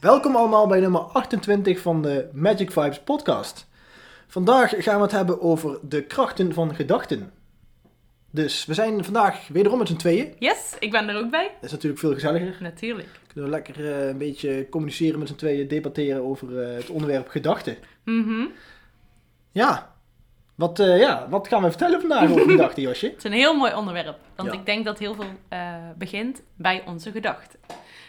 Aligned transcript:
Welkom 0.00 0.36
allemaal 0.36 0.66
bij 0.66 0.80
nummer 0.80 1.00
28 1.00 1.80
van 1.80 2.02
de 2.02 2.28
Magic 2.32 2.70
Vibes 2.70 3.00
podcast. 3.00 3.68
Vandaag 4.26 4.74
gaan 4.78 4.96
we 4.96 5.02
het 5.02 5.12
hebben 5.12 5.40
over 5.40 5.78
de 5.88 6.02
krachten 6.02 6.52
van 6.52 6.74
gedachten. 6.74 7.32
Dus 8.30 8.64
we 8.64 8.74
zijn 8.74 9.04
vandaag 9.04 9.48
wederom 9.48 9.78
met 9.78 9.88
z'n 9.88 9.96
tweeën. 9.96 10.34
Yes, 10.38 10.76
ik 10.78 10.90
ben 10.90 11.08
er 11.08 11.16
ook 11.16 11.30
bij. 11.30 11.50
Dat 11.54 11.64
is 11.64 11.70
natuurlijk 11.70 12.00
veel 12.00 12.14
gezelliger. 12.14 12.56
Natuurlijk. 12.60 13.08
Kunnen 13.26 13.50
we 13.50 13.56
lekker 13.56 13.92
eh, 13.92 14.08
een 14.08 14.18
beetje 14.18 14.66
communiceren 14.70 15.18
met 15.18 15.28
z'n 15.28 15.34
tweeën, 15.34 15.68
debatteren 15.68 16.22
over 16.22 16.62
eh, 16.62 16.76
het 16.76 16.90
onderwerp 16.90 17.28
gedachten. 17.28 17.76
Mhm. 18.04 18.46
Ja. 19.52 19.91
Wat, 20.54 20.78
eh, 20.78 20.98
ja, 20.98 21.26
wat 21.28 21.48
gaan 21.48 21.62
we 21.62 21.68
vertellen 21.68 22.00
vandaag 22.00 22.30
over 22.30 22.50
gedachten, 22.50 22.82
Josje? 22.82 23.06
Het 23.06 23.16
is 23.16 23.24
een 23.24 23.32
heel 23.32 23.56
mooi 23.56 23.74
onderwerp, 23.74 24.18
want 24.36 24.52
Ja. 24.52 24.58
ik 24.58 24.66
denk 24.66 24.84
dat 24.84 24.98
heel 24.98 25.14
veel 25.14 25.30
eh, 25.48 25.74
begint 25.96 26.42
bij 26.56 26.82
onze 26.86 27.10
gedachten. 27.10 27.58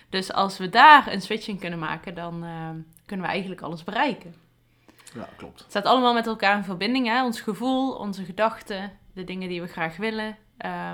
Dus 0.10 0.34
als 0.34 0.58
we 0.58 0.70
daar 0.70 1.14
een 1.14 1.22
switch 1.22 1.48
in 1.48 1.60
kunnen 1.60 1.80
maken, 1.80 2.16
dan 2.16 2.44
eh, 2.44 2.70
kunnen 3.06 3.26
we 3.26 3.32
eigenlijk 3.32 3.62
alles 3.62 3.84
bereiken. 3.84 4.36
Ja, 5.16 5.30
klopt. 5.38 5.60
Het 5.60 5.70
staat 5.70 5.86
allemaal 5.86 6.14
met 6.14 6.28
elkaar 6.28 6.58
in 6.58 6.64
verbinding, 6.64 7.08
hè? 7.08 7.24
ons 7.24 7.42
gevoel, 7.42 7.92
onze 7.92 8.24
gedachten, 8.24 8.92
de 9.14 9.24
dingen 9.24 9.50
die 9.50 9.62
we 9.62 9.68
graag 9.68 9.98
willen. 9.98 10.38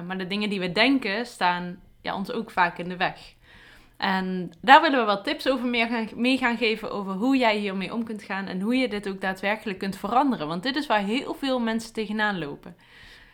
Maar 0.08 0.18
de 0.18 0.28
dingen 0.28 0.50
die 0.50 0.60
we 0.60 0.72
denken 0.72 1.26
staan 1.26 1.80
ja, 2.02 2.16
ons 2.16 2.32
ook 2.32 2.52
vaak 2.52 2.78
in 2.78 2.90
de 2.90 2.98
weg. 2.98 3.34
En 4.00 4.52
daar 4.62 4.82
willen 4.82 5.00
we 5.00 5.06
wat 5.06 5.24
tips 5.24 5.50
over 5.50 5.66
mee 5.66 5.88
gaan, 5.88 6.10
mee 6.16 6.38
gaan 6.38 6.58
geven 6.58 6.92
over 6.92 7.14
hoe 7.14 7.38
jij 7.38 7.58
hiermee 7.58 7.94
om 7.94 8.04
kunt 8.04 8.24
gaan 8.24 8.48
en 8.48 8.62
hoe 8.62 8.76
je 8.76 8.88
dit 8.88 9.10
ook 9.10 9.22
daadwerkelijk 9.22 9.80
kunt 9.80 9.98
veranderen. 9.98 10.48
Want 10.48 10.64
dit 10.64 10.76
is 10.76 10.88
waar 10.88 11.04
heel 11.04 11.34
veel 11.34 11.60
mensen 11.60 11.94
tegenaan 11.94 12.40
lopen. 12.40 12.76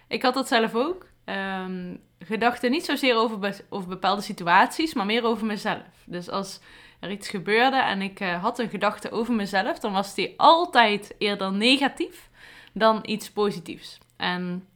Ik 0.07 0.21
had 0.21 0.33
dat 0.33 0.47
zelf 0.47 0.75
ook. 0.75 1.05
Ehm, 1.25 1.95
gedachten 2.19 2.71
niet 2.71 2.85
zozeer 2.85 3.15
over 3.15 3.87
bepaalde 3.87 4.21
situaties, 4.21 4.93
maar 4.93 5.05
meer 5.05 5.23
over 5.23 5.45
mezelf. 5.45 6.03
Dus 6.05 6.29
als 6.29 6.59
er 6.99 7.11
iets 7.11 7.29
gebeurde 7.29 7.77
en 7.77 8.01
ik 8.01 8.19
eh, 8.19 8.43
had 8.43 8.59
een 8.59 8.69
gedachte 8.69 9.11
over 9.11 9.33
mezelf, 9.33 9.79
dan 9.79 9.93
was 9.93 10.15
die 10.15 10.33
altijd 10.37 11.15
eerder 11.17 11.53
negatief 11.53 12.29
dan 12.73 12.99
iets 13.05 13.31
positiefs. 13.31 13.97
En 14.17 14.67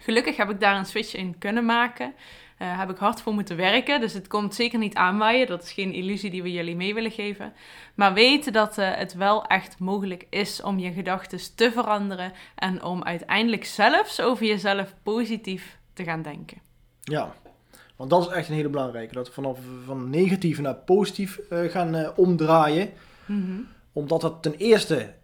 gelukkig 0.00 0.36
heb 0.36 0.50
ik 0.50 0.60
daar 0.60 0.76
een 0.76 0.86
switch 0.86 1.14
in 1.14 1.38
kunnen 1.38 1.64
maken. 1.64 2.14
Eh 2.58 2.78
heb 2.78 2.90
ik 2.90 2.96
hard 2.96 3.20
voor 3.20 3.32
moeten 3.32 3.56
werken. 3.56 4.00
Dus 4.00 4.12
het 4.12 4.26
komt 4.26 4.54
zeker 4.54 4.78
niet 4.78 4.94
aanwaaien. 4.94 5.46
Dat 5.46 5.62
is 5.62 5.72
geen 5.72 5.92
illusie 5.92 6.30
die 6.30 6.42
we 6.42 6.52
jullie 6.52 6.76
mee 6.76 6.94
willen 6.94 7.10
geven. 7.10 7.52
Maar 7.94 8.14
weet 8.14 8.52
dat 8.52 8.78
eh, 8.78 8.94
het 8.94 9.14
wel 9.14 9.44
echt 9.46 9.78
mogelijk 9.78 10.26
is 10.30 10.62
om 10.62 10.78
je 10.78 10.92
gedachten 10.92 11.38
te 11.54 11.72
veranderen. 11.72 12.32
En 12.54 12.82
om 12.82 13.02
uiteindelijk 13.02 13.64
zelfs 13.64 14.20
over 14.20 14.46
jezelf 14.46 14.94
positief 15.02 15.78
te 15.92 16.04
gaan 16.04 16.22
denken. 16.22 16.58
Ja, 17.00 17.34
want 17.96 18.10
dat 18.10 18.26
is 18.26 18.32
echt 18.32 18.48
een 18.48 18.54
hele 18.54 18.68
belangrijke. 18.68 19.14
Dat 19.14 19.26
we 19.26 19.32
vanaf 19.32 19.58
van 19.84 20.10
negatief 20.10 20.60
naar 20.60 20.74
positief 20.74 21.38
eh, 21.38 21.70
gaan 21.70 22.16
omdraaien. 22.16 22.90
Omdat 23.92 24.20
dat 24.20 24.42
ten 24.42 24.54
eerste 24.54 25.14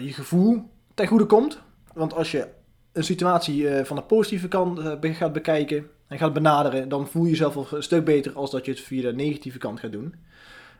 je 0.00 0.12
gevoel 0.12 0.70
ten 0.94 1.06
goede 1.06 1.26
komt. 1.26 1.62
Want 1.92 2.14
als 2.14 2.30
je 2.30 2.48
een 2.92 3.04
situatie 3.04 3.84
van 3.84 3.96
de 3.96 4.02
positieve 4.02 4.48
kant 4.48 4.80
gaat 5.00 5.32
bekijken 5.32 5.90
en 6.08 6.18
gaat 6.18 6.32
benaderen, 6.32 6.88
dan 6.88 7.08
voel 7.08 7.24
je 7.24 7.30
jezelf 7.30 7.56
al 7.56 7.66
een 7.70 7.82
stuk 7.82 8.04
beter 8.04 8.32
als 8.32 8.50
dat 8.50 8.64
je 8.64 8.70
het 8.70 8.80
via 8.80 9.02
de 9.02 9.14
negatieve 9.14 9.58
kant 9.58 9.80
gaat 9.80 9.92
doen. 9.92 10.14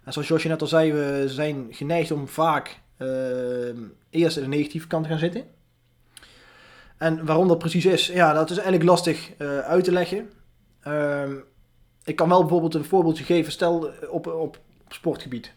En 0.05 0.13
zoals 0.13 0.29
Josje 0.29 0.49
net 0.49 0.61
al 0.61 0.67
zei, 0.67 0.93
we 0.93 1.25
zijn 1.27 1.67
geneigd 1.71 2.11
om 2.11 2.29
vaak 2.29 2.81
eh, 2.97 3.09
eerst 4.11 4.37
in 4.37 4.43
de 4.43 4.49
negatieve 4.49 4.87
kant 4.87 5.03
te 5.03 5.11
gaan 5.11 5.19
zitten. 5.19 5.45
En 6.97 7.27
waarom 7.27 7.49
dat 7.49 7.59
precies 7.59 7.85
is, 7.85 8.07
ja, 8.07 8.33
dat 8.33 8.51
is 8.51 8.57
eigenlijk 8.57 8.89
lastig 8.89 9.35
eh, 9.37 9.59
uit 9.59 9.85
te 9.85 9.93
leggen. 9.93 10.31
Ehm, 10.81 11.35
ik 12.05 12.17
kan 12.17 12.29
wel 12.29 12.41
bijvoorbeeld 12.41 12.75
een 12.75 12.85
voorbeeldje 12.85 13.25
geven, 13.25 13.53
stel 13.53 13.93
eh, 13.93 14.13
op, 14.13 14.27
op, 14.27 14.59
sportgebied. 14.89 15.53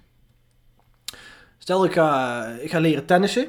Stel 1.58 1.86
ik 1.86 1.94
ga, 1.94 2.46
ik 2.46 2.70
ga 2.70 2.80
leren 2.80 3.06
tennissen 3.06 3.48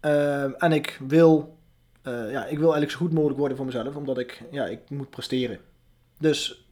ehm, 0.00 0.50
en 0.58 0.72
ik 0.72 1.00
wil, 1.06 1.58
eh, 2.04 2.30
ja, 2.30 2.44
ik 2.44 2.58
wil 2.58 2.72
eigenlijk 2.72 2.90
zo 2.90 2.98
goed 2.98 3.12
mogelijk 3.12 3.38
worden 3.38 3.56
voor 3.56 3.66
mezelf, 3.66 3.96
omdat 3.96 4.18
ik, 4.18 4.42
ja, 4.50 4.66
ik 4.66 4.80
moet 4.88 5.10
presteren. 5.10 5.58
Dus 6.18 6.66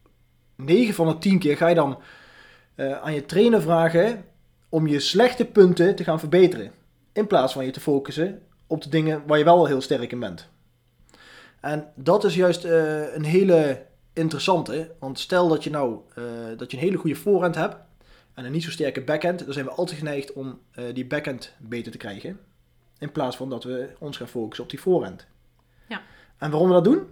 9 0.55 0.93
van 0.93 1.07
de 1.07 1.17
10 1.17 1.39
keer 1.39 1.57
ga 1.57 1.67
je 1.67 1.75
dan 1.75 1.99
eh, 2.75 3.01
aan 3.01 3.13
je 3.13 3.25
trainer 3.25 3.61
vragen 3.61 4.25
om 4.69 4.87
je 4.87 4.99
slechte 4.99 5.45
punten 5.45 5.95
te 5.95 6.03
gaan 6.03 6.19
verbeteren. 6.19 6.71
In 7.13 7.27
plaats 7.27 7.53
van 7.53 7.65
je 7.65 7.71
te 7.71 7.79
focussen 7.79 8.41
op 8.67 8.81
de 8.81 8.89
dingen 8.89 9.23
waar 9.27 9.37
je 9.37 9.43
wel 9.43 9.65
heel 9.65 9.81
sterk 9.81 10.11
in 10.11 10.19
bent. 10.19 10.49
En 11.59 11.91
dat 11.95 12.23
is 12.23 12.35
juist 12.35 12.65
eh, 12.65 13.13
een 13.15 13.25
hele 13.25 13.85
interessante. 14.13 14.91
Want 14.99 15.19
stel 15.19 15.47
dat 15.47 15.63
je 15.63 15.69
nou 15.69 15.99
dat 16.57 16.71
je 16.71 16.77
een 16.77 16.83
hele 16.83 16.97
goede 16.97 17.15
voorhand 17.15 17.55
hebt 17.55 17.75
en 18.33 18.45
een 18.45 18.51
niet 18.51 18.63
zo 18.63 18.71
sterke 18.71 19.01
backhand, 19.01 19.45
dan 19.45 19.53
zijn 19.53 19.65
we 19.65 19.71
altijd 19.71 19.97
geneigd 19.97 20.33
om 20.33 20.59
die 20.93 21.05
backhand 21.05 21.53
beter 21.59 21.91
te 21.91 21.97
krijgen. 21.97 22.39
In 23.03 23.11
plaats 23.11 23.35
van 23.37 23.49
dat 23.49 23.63
we 23.63 23.89
ons 23.99 24.17
gaan 24.17 24.27
focussen 24.27 24.63
op 24.63 24.69
die 24.69 24.79
voorhand. 24.81 25.27
Ja. 25.87 26.01
En 26.37 26.49
waarom 26.51 26.67
we 26.67 26.73
dat 26.73 26.83
doen? 26.83 27.07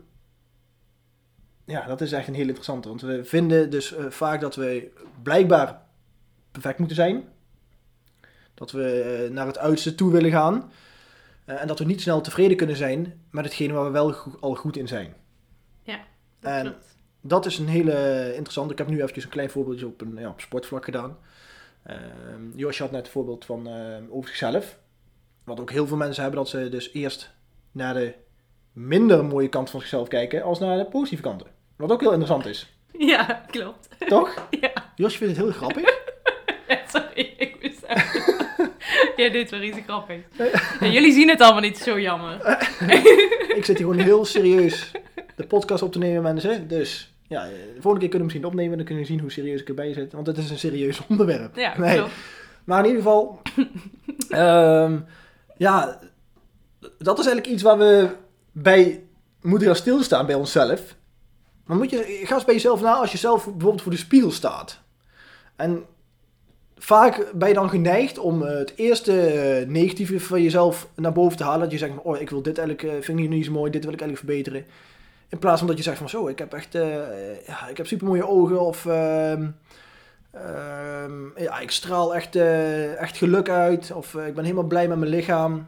Ja, 1.65 1.85
dat 1.85 2.01
is 2.01 2.11
echt 2.11 2.27
een 2.27 2.33
heel 2.33 2.47
interessante. 2.47 2.87
Want 2.87 3.01
we 3.01 3.23
vinden 3.25 3.69
dus 3.69 3.93
eh, 3.95 4.05
vaak 4.09 4.41
dat 4.41 4.55
we 4.55 4.91
blijkbaar 5.23 5.81
perfect 6.51 6.77
moeten 6.77 6.95
zijn. 6.95 7.23
Dat 8.53 8.71
we 8.71 9.01
eh, 9.01 9.31
naar 9.31 9.45
het 9.47 9.57
uiterste 9.57 9.95
toe 9.95 10.11
willen 10.11 10.31
gaan. 10.31 10.71
Eh, 11.45 11.61
en 11.61 11.67
dat 11.67 11.79
we 11.79 11.85
niet 11.85 12.01
snel 12.01 12.21
tevreden 12.21 12.57
kunnen 12.57 12.75
zijn 12.75 13.21
met 13.31 13.45
hetgene 13.45 13.73
waar 13.73 13.85
we 13.85 13.91
wel 13.91 14.11
go- 14.11 14.37
al 14.39 14.55
goed 14.55 14.77
in 14.77 14.87
zijn. 14.87 15.13
Dat 16.39 16.51
En- 16.51 16.61
klopt. 16.61 16.95
Dat 17.21 17.45
is 17.45 17.57
een 17.57 17.67
hele 17.67 18.25
interessante. 18.33 18.71
Ik 18.71 18.77
heb 18.77 18.87
nu 18.87 18.97
eventjes 19.01 19.23
een 19.23 19.29
klein 19.29 19.49
voorbeeldje 19.49 19.85
op 19.87 20.01
een 20.01 20.15
ja, 20.15 20.29
op 20.29 20.41
sportvlak 20.41 20.85
gedaan. 20.85 21.17
Ehm 21.83 21.99
Josje 22.55 22.83
had 22.83 22.91
net 22.91 23.05
een 23.05 23.11
voorbeeld 23.11 23.45
van 23.45 23.67
over 24.09 24.29
zichzelf. 24.29 24.79
Wat 25.51 25.59
ook 25.59 25.71
heel 25.71 25.87
veel 25.87 25.97
mensen 25.97 26.21
hebben, 26.23 26.39
dat 26.41 26.49
ze 26.49 26.69
dus 26.69 26.89
eerst 26.93 27.31
naar 27.71 27.93
de 27.93 28.13
minder 28.73 29.25
mooie 29.25 29.49
kant 29.49 29.69
van 29.69 29.79
zichzelf 29.79 30.07
kijken, 30.07 30.43
als 30.43 30.59
naar 30.59 30.77
de 30.77 30.85
positieve 30.85 31.23
kanten. 31.23 31.47
Wat 31.75 31.91
ook 31.91 31.99
heel 31.99 32.09
interessant 32.11 32.45
is. 32.45 32.67
Ja, 32.97 33.43
klopt. 33.51 33.87
Toch? 34.07 34.47
Ja, 34.61 34.71
Josje 34.95 35.17
vindt 35.17 35.35
het 35.37 35.45
heel 35.45 35.53
grappig. 35.55 35.83
sorry, 36.93 37.33
ik 37.37 37.57
moest 37.61 37.83
even... 37.87 38.71
Jij 39.15 39.29
deed 39.29 39.49
wel 39.51 39.61
iets 39.61 39.77
grappigs. 39.87 40.21
Ja, 40.79 40.87
jullie 40.87 41.13
zien 41.13 41.29
het 41.29 41.41
allemaal 41.41 41.61
niet, 41.61 41.77
zo 41.77 41.99
jammer. 41.99 42.35
Ik 43.55 43.65
zit 43.65 43.77
hier 43.77 43.87
gewoon 43.87 43.97
heel 43.99 44.25
serieus 44.25 44.91
de 45.35 45.47
podcast 45.47 45.83
op 45.83 45.91
te 45.91 45.97
nemen, 45.99 46.21
mensen. 46.21 46.67
Dus 46.67 47.13
ja, 47.27 47.43
de 47.45 47.51
volgende 47.73 47.99
keer 47.99 48.09
kunnen 48.09 48.17
we 48.17 48.23
misschien 48.23 48.45
opnemen. 48.45 48.77
Dan 48.77 48.85
kunnen 48.85 49.03
we 49.03 49.09
zien 49.09 49.19
hoe 49.19 49.31
serieus 49.31 49.61
ik 49.61 49.67
erbij 49.67 49.93
zit. 49.93 50.13
Want 50.13 50.27
het 50.27 50.37
is 50.37 50.49
een 50.49 50.57
serieus 50.59 51.01
onderwerp. 51.09 51.55
Ja, 51.55 51.77
Nee. 51.77 51.95
klopt. 51.97 52.11
Maar 52.63 52.79
in 52.79 52.85
ieder 52.85 53.01
geval, 53.01 53.41
ehm, 54.29 54.99
ja, 55.61 55.99
dat 56.97 57.19
is 57.19 57.25
eigenlijk 57.25 57.47
iets 57.47 57.63
waar 57.63 57.77
we 57.77 58.09
bij 58.51 59.03
moeten 59.41 59.67
gaan 59.67 59.75
stilstaan 59.75 60.25
bij 60.25 60.35
onszelf. 60.35 60.95
Maar 61.65 61.77
moet 61.77 61.89
je, 61.89 62.21
ga 62.23 62.35
eens 62.35 62.45
bij 62.45 62.53
jezelf 62.53 62.81
na 62.81 62.93
als 62.93 63.11
je 63.11 63.17
zelf 63.17 63.43
bijvoorbeeld 63.43 63.81
voor 63.81 63.91
de 63.91 63.97
spiegel 63.97 64.31
staat. 64.31 64.79
En 65.55 65.85
vaak 66.77 67.31
ben 67.33 67.47
je 67.47 67.53
dan 67.53 67.69
geneigd 67.69 68.17
om 68.17 68.41
het 68.41 68.73
eerste 68.75 69.65
negatieve 69.67 70.19
van 70.19 70.41
jezelf 70.43 70.87
naar 70.95 71.13
boven 71.13 71.37
te 71.37 71.43
halen. 71.43 71.59
Dat 71.59 71.71
je 71.71 71.77
zegt, 71.77 71.93
oh, 72.03 72.21
ik 72.21 72.29
wil 72.29 72.41
dit 72.41 72.57
eigenlijk, 72.57 72.95
eh, 72.95 73.01
vind 73.01 73.19
ik 73.19 73.29
niet 73.29 73.45
zo 73.45 73.51
mooi, 73.51 73.71
dit 73.71 73.83
wil 73.83 73.93
ik 73.93 74.01
eigenlijk 74.01 74.29
verbeteren. 74.29 74.65
In 75.29 75.39
plaats 75.39 75.59
van 75.59 75.67
dat 75.67 75.77
je 75.77 75.83
zegt 75.83 75.97
van, 75.97 76.09
zo, 76.09 76.27
ik 76.27 76.39
heb 76.39 76.53
echt, 76.53 76.75
eh, 76.75 77.47
ja, 77.47 77.67
ik 77.67 77.77
heb 77.77 77.87
super 77.87 78.07
mooie 78.07 78.27
ogen 78.27 78.61
of... 78.61 78.85
ehm, 78.85 79.47
Ehm, 80.31 81.41
ja, 81.41 81.59
ik 81.59 81.71
straal 81.71 82.15
echt, 82.15 82.35
eh, 82.35 83.01
echt 83.01 83.17
geluk 83.17 83.49
uit. 83.49 83.91
Of 83.91 84.15
eh, 84.15 84.27
ik 84.27 84.35
ben 84.35 84.43
helemaal 84.43 84.67
blij 84.67 84.87
met 84.87 84.97
mijn 84.97 85.11
lichaam. 85.11 85.67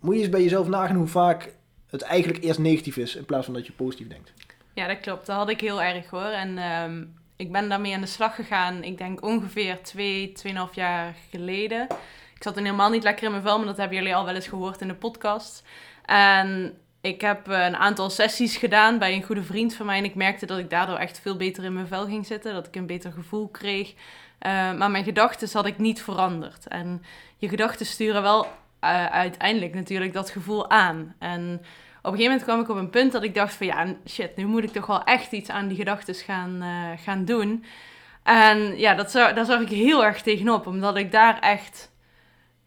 Moet 0.00 0.14
je 0.14 0.20
eens 0.20 0.30
bij 0.30 0.42
jezelf 0.42 0.68
nagaan 0.68 0.96
hoe 0.96 1.06
vaak 1.06 1.54
het 1.90 2.02
eigenlijk 2.02 2.44
eerst 2.44 2.58
negatief 2.58 2.96
is. 2.96 3.16
In 3.16 3.24
plaats 3.24 3.44
van 3.44 3.54
dat 3.54 3.66
je 3.66 3.72
positief 3.72 4.08
denkt. 4.08 4.32
Ja, 4.74 4.86
dat 4.86 5.00
klopt. 5.00 5.26
Dat 5.26 5.36
had 5.36 5.48
ik 5.48 5.60
heel 5.60 5.82
erg 5.82 6.10
hoor. 6.10 6.22
En 6.22 6.58
ehm, 6.58 7.04
ik 7.36 7.52
ben 7.52 7.68
daarmee 7.68 7.94
aan 7.94 8.00
de 8.00 8.06
slag 8.06 8.34
gegaan, 8.34 8.82
ik 8.82 8.98
denk 8.98 9.24
ongeveer 9.24 9.82
twee, 9.82 10.32
tweeënhalf 10.32 10.74
jaar 10.74 11.14
geleden. 11.30 11.86
Ik 12.34 12.42
zat 12.42 12.54
toen 12.54 12.64
helemaal 12.64 12.90
niet 12.90 13.02
lekker 13.02 13.24
in 13.24 13.30
mijn 13.30 13.42
vel, 13.42 13.56
maar 13.56 13.66
dat 13.66 13.76
hebben 13.76 13.96
jullie 13.96 14.14
al 14.14 14.24
wel 14.24 14.34
eens 14.34 14.48
gehoord 14.48 14.80
in 14.80 14.88
de 14.88 14.94
podcast. 14.94 15.64
En 16.04 16.78
ik 17.00 17.20
heb 17.20 17.48
eh, 17.48 17.64
een 17.64 17.76
aantal 17.76 18.10
sessies 18.10 18.56
gedaan 18.56 18.98
bij 18.98 19.14
een 19.14 19.22
goede 19.22 19.42
vriend 19.42 19.74
van 19.74 19.86
mij. 19.86 19.98
En 19.98 20.04
ik 20.04 20.14
merkte 20.14 20.46
dat 20.46 20.58
ik 20.58 20.70
daardoor 20.70 20.96
echt 20.96 21.20
veel 21.20 21.36
beter 21.36 21.64
in 21.64 21.72
mijn 21.72 21.86
vel 21.86 22.04
ging 22.06 22.26
zitten. 22.26 22.54
Dat 22.54 22.66
ik 22.66 22.76
een 22.76 22.86
beter 22.86 23.12
gevoel 23.12 23.48
kreeg. 23.48 23.94
Eh, 24.38 24.72
maar 24.72 24.90
mijn 24.90 25.04
gedachten 25.04 25.48
had 25.52 25.66
ik 25.66 25.78
niet 25.78 26.02
veranderd. 26.02 26.66
En 26.66 27.02
je 27.36 27.48
gedachten 27.48 27.86
sturen 27.86 28.22
wel 28.22 28.44
uh, 28.44 29.06
uiteindelijk 29.06 29.74
natuurlijk 29.74 30.12
dat 30.12 30.30
gevoel 30.30 30.70
aan. 30.70 31.14
En 31.18 31.52
op 32.02 32.12
een 32.12 32.18
gegeven 32.18 32.22
moment 32.22 32.42
kwam 32.42 32.60
ik 32.60 32.68
op 32.68 32.76
een 32.76 32.90
punt 32.90 33.12
dat 33.12 33.22
ik 33.22 33.34
dacht 33.34 33.54
van 33.54 33.66
ja, 33.66 33.94
shit, 34.06 34.36
nu 34.36 34.46
moet 34.46 34.64
ik 34.64 34.72
toch 34.72 34.86
wel 34.86 35.04
echt 35.04 35.32
iets 35.32 35.50
aan 35.50 35.68
die 35.68 35.76
gedachten 35.76 36.14
gaan, 36.14 36.62
gaan 36.98 37.24
doen. 37.24 37.64
En 38.22 38.78
ja, 38.78 38.94
dat 38.94 39.12
daar 39.12 39.44
zag 39.44 39.60
ik 39.60 39.68
heel 39.68 40.04
erg 40.04 40.22
tegenop, 40.22 40.66
omdat 40.66 40.96
ik 40.96 41.12
daar 41.12 41.38
echt 41.38 41.89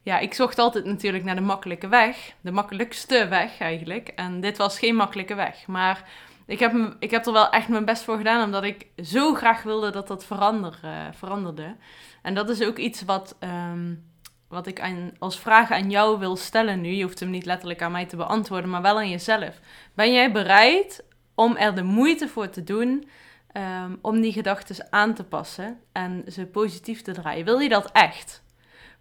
ja, 0.04 0.20
ik 0.20 0.34
zocht 0.34 0.60
altijd 0.60 0.86
natuurlijk 0.86 1.24
naar 1.24 1.36
de 1.36 1.42
makkelijke 1.42 1.88
weg. 1.88 2.34
De 2.42 2.52
makkelijkste 2.52 3.28
weg 3.28 3.60
eigenlijk. 3.60 4.08
En 4.08 4.42
dit 4.42 4.58
was 4.58 4.80
geen 4.80 4.96
makkelijke 4.96 5.36
weg. 5.36 5.68
Maar 5.68 6.10
ik 6.46 6.60
heb, 6.60 6.96
ik 7.00 7.12
heb 7.12 7.26
er 7.26 7.34
wel 7.34 7.50
echt 7.50 7.68
mijn 7.68 7.86
best 7.86 8.04
voor 8.04 8.18
gedaan, 8.18 8.44
omdat 8.44 8.64
ik 8.64 8.88
zo 9.04 9.34
graag 9.34 9.64
wilde 9.64 9.92
dat 9.92 10.08
dat 10.08 10.26
verander, 10.26 10.80
uh, 10.86 10.92
veranderde. 11.12 11.76
En 12.22 12.34
dat 12.34 12.50
is 12.50 12.64
ook 12.64 12.78
iets 12.78 13.02
wat, 13.02 13.36
um, 13.40 14.12
wat 14.48 14.68
ik 14.68 14.82
aan, 14.82 15.12
als 15.20 15.40
vraag 15.40 15.72
aan 15.72 15.90
jou 15.90 16.20
wil 16.20 16.36
stellen 16.36 16.82
nu. 16.82 16.90
Je 16.90 17.04
hoeft 17.04 17.20
hem 17.20 17.30
niet 17.30 17.46
letterlijk 17.46 17.82
aan 17.82 17.92
mij 17.92 18.06
te 18.06 18.16
beantwoorden, 18.16 18.70
maar 18.70 18.82
wel 18.82 18.98
aan 18.98 19.10
jezelf. 19.10 19.60
Ben 19.94 20.14
jij 20.14 20.32
bereid 20.32 21.04
om 21.36 21.56
er 21.56 21.76
de 21.76 21.84
moeite 21.84 22.28
voor 22.28 22.50
te 22.50 22.64
doen 22.64 23.08
um, 23.58 24.00
om 24.02 24.22
die 24.22 24.34
gedachten 24.34 24.88
aan 24.90 25.14
te 25.14 25.24
passen 25.24 25.80
en 25.92 26.24
ze 26.28 26.46
positief 26.46 27.02
te 27.02 27.12
draaien? 27.12 27.46
Wil 27.46 27.60
je 27.60 27.70
dat 27.70 27.92
echt? 27.92 28.44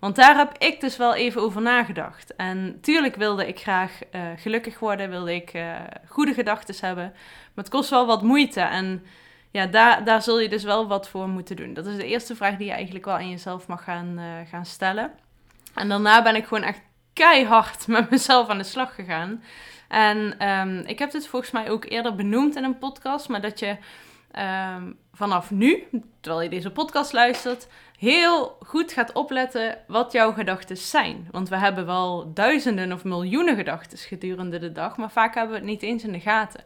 Want 0.03 0.17
daar 0.17 0.37
heb 0.37 0.59
ik 0.59 0.81
dus 0.81 0.97
wel 0.97 1.15
even 1.15 1.41
over 1.41 1.63
nagedacht. 1.63 2.37
En 2.37 2.79
tuurlijk 2.81 3.17
wilde 3.17 3.49
ik 3.49 3.59
graag 3.59 3.99
uh, 4.13 4.23
gelukkig 4.37 4.79
worden, 4.79 5.11
wilde 5.11 5.35
ik 5.35 5.55
uh, 5.55 5.77
goede 6.09 6.35
gedachten 6.35 6.75
hebben. 6.87 7.11
Maar 7.55 7.65
het 7.65 7.69
kost 7.69 7.91
wel 7.91 8.07
wat 8.07 8.23
moeite. 8.23 8.61
En 8.61 9.07
ja, 9.51 9.67
daar, 9.67 10.05
daar 10.05 10.23
zul 10.23 10.41
je 10.41 10.49
dus 10.49 10.63
wel 10.63 10.89
wat 10.89 11.09
voor 11.09 11.29
moeten 11.29 11.57
doen. 11.57 11.75
Dat 11.75 11.87
is 11.87 11.97
de 11.97 12.07
eerste 12.07 12.37
vraag 12.37 12.57
die 12.57 12.67
je 12.67 12.73
eigenlijk 12.73 13.05
wel 13.05 13.15
aan 13.15 13.31
jezelf 13.31 13.67
mag 13.67 13.85
gaan, 13.85 14.19
uh, 14.19 14.25
gaan 14.51 14.67
stellen. 14.67 15.11
En 15.75 15.89
daarna 15.89 16.23
ben 16.23 16.37
ik 16.37 16.47
gewoon 16.47 16.65
echt 16.65 16.81
keihard 17.13 17.87
met 17.97 18.11
mezelf 18.11 18.49
aan 18.49 18.59
de 18.59 18.65
slag 18.65 18.95
gegaan. 18.95 19.43
En 19.89 20.49
um, 20.49 20.79
ik 20.79 20.99
heb 20.99 21.11
dit 21.11 21.27
volgens 21.27 21.51
mij 21.51 21.71
ook 21.71 21.85
eerder 21.85 22.15
benoemd 22.15 22.57
in 22.57 22.65
een 22.65 22.79
podcast, 22.79 23.29
maar 23.29 23.41
dat 23.41 23.59
je 23.59 23.77
um, 24.77 24.99
vanaf 25.13 25.51
nu, 25.51 25.85
terwijl 26.21 26.43
je 26.43 26.49
deze 26.49 26.71
podcast 26.71 27.13
luistert, 27.13 27.69
heel 28.03 28.57
goed 28.67 28.93
gaat 28.93 29.13
opletten 29.13 29.79
wat 29.87 30.13
jouw 30.13 30.33
gedachten 30.33 30.77
zijn. 30.77 31.29
Want 31.31 31.49
we 31.49 31.57
hebben 31.57 31.87
wel 31.87 32.33
duizenden 32.35 32.93
of 32.93 33.05
miljoenen 33.05 33.57
gedachten 33.57 33.99
gedurende 33.99 34.59
de 34.59 34.73
dag, 34.73 34.97
maar 34.97 35.11
vaak 35.11 35.35
hebben 35.35 35.53
we 35.53 35.59
het 35.59 35.69
niet 35.69 35.83
eens 35.83 36.05
in 36.05 36.13
de 36.13 36.21
gaten. 36.21 36.65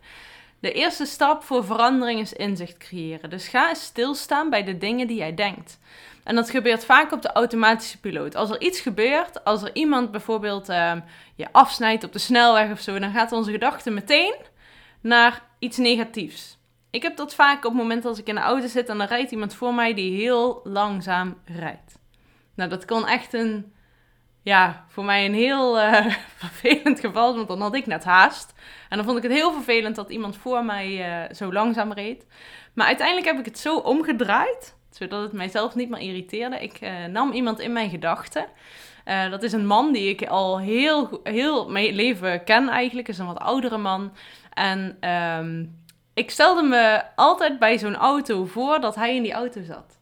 De 0.61 0.73
eerste 0.73 1.05
stap 1.05 1.43
voor 1.43 1.65
verandering 1.65 2.21
is 2.21 2.33
inzicht 2.33 2.77
creëren. 2.77 3.31
Dus 3.31 3.49
ga 3.49 3.69
eens 3.69 3.83
stilstaan 3.83 4.50
bij 4.50 4.65
de 4.65 4.79
dingen 4.79 5.06
die 5.06 5.17
jij 5.17 5.35
denkt. 5.35 5.79
En 6.25 6.35
dat 6.35 6.50
gebeurt 6.50 6.85
vaak 6.85 7.12
op 7.12 7.23
de 7.23 7.33
automatische 7.33 8.00
piloot. 8.00 8.35
Als 8.35 8.50
er 8.50 8.61
iets 8.61 8.81
gebeurt, 8.81 9.44
als 9.44 9.62
er 9.62 9.71
iemand 9.73 10.11
bijvoorbeeld 10.11 10.69
uh, 10.69 10.93
je 11.35 11.47
afsnijdt 11.53 12.05
op 12.05 12.12
de 12.12 12.19
snelweg 12.19 12.71
of 12.71 12.81
zo, 12.81 12.99
dan 12.99 13.12
gaat 13.12 13.33
onze 13.33 13.50
gedachte 13.50 13.91
meteen 13.91 14.35
naar 15.00 15.43
iets 15.59 15.77
negatiefs. 15.77 16.56
Ik 16.96 17.02
heb 17.02 17.16
dat 17.16 17.34
vaak 17.34 17.56
op 17.56 17.72
het 17.72 17.81
moment 17.82 18.04
als 18.04 18.19
ik 18.19 18.26
in 18.26 18.34
de 18.34 18.40
auto 18.40 18.66
zit 18.66 18.88
en 18.88 18.98
dan 18.98 19.06
rijdt 19.06 19.31
iemand 19.31 19.54
voor 19.54 19.75
mij 19.75 19.94
die 19.94 20.20
heel 20.20 20.60
langzaam 20.64 21.37
rijdt. 21.44 21.98
Nou, 22.54 22.70
dat 22.70 22.84
kon 22.84 23.06
echt 23.06 23.32
een, 23.32 23.72
ja, 24.43 24.84
voor 24.88 25.04
mij 25.04 25.26
een 25.26 25.34
heel 25.34 25.78
uh, 25.78 26.06
vervelend 26.44 27.00
geval, 27.00 27.34
want 27.34 27.48
dan 27.48 27.60
had 27.60 27.75
ik 27.75 27.87
net 27.87 28.04
haast. 28.04 28.54
En 28.88 28.96
dan 28.96 29.06
vond 29.06 29.16
ik 29.16 29.22
het 29.22 29.32
heel 29.32 29.52
vervelend 29.52 29.96
dat 29.96 30.10
iemand 30.10 30.37
voor 30.37 30.64
mij 30.64 31.25
uh, 31.28 31.34
zo 31.34 31.52
langzaam 31.52 31.93
reed. 31.93 32.26
Maar 32.75 32.87
uiteindelijk 32.87 33.26
heb 33.26 33.38
ik 33.38 33.44
het 33.44 33.58
zo 33.58 33.76
omgedraaid, 33.76 34.76
zodat 34.90 35.22
het 35.22 35.32
mijzelf 35.32 35.75
niet 35.75 35.88
meer 35.88 36.00
irriteerde. 36.00 36.62
Ik 36.62 36.81
uh, 36.81 37.04
nam 37.04 37.32
iemand 37.32 37.60
in 37.60 37.72
mijn 37.72 37.90
gedachten. 37.90 38.46
dat 39.31 39.42
is 39.42 39.52
een 39.52 39.66
man 39.66 39.92
die 39.92 40.08
ik 40.08 40.28
al 40.28 40.60
heel, 40.60 41.20
heel 41.22 41.70
mijn 41.70 41.94
leven 41.94 42.44
ken 42.44 42.69
eigenlijk. 42.69 43.08
is 43.08 43.19
een 43.19 43.26
wat 43.26 43.38
oudere 43.38 43.78
man. 43.78 44.12
En 44.52 45.10
um, 45.10 45.84
ik 46.16 46.30
stelde 46.30 46.62
me 46.62 47.02
altijd 47.16 47.58
bij 47.58 47.78
zo'n 47.78 47.96
auto 47.96 48.44
voor 48.44 48.80
dat 48.80 48.94
hij 48.94 49.16
in 49.16 49.22
die 49.22 49.32
auto 49.32 49.62
zat. 49.62 49.98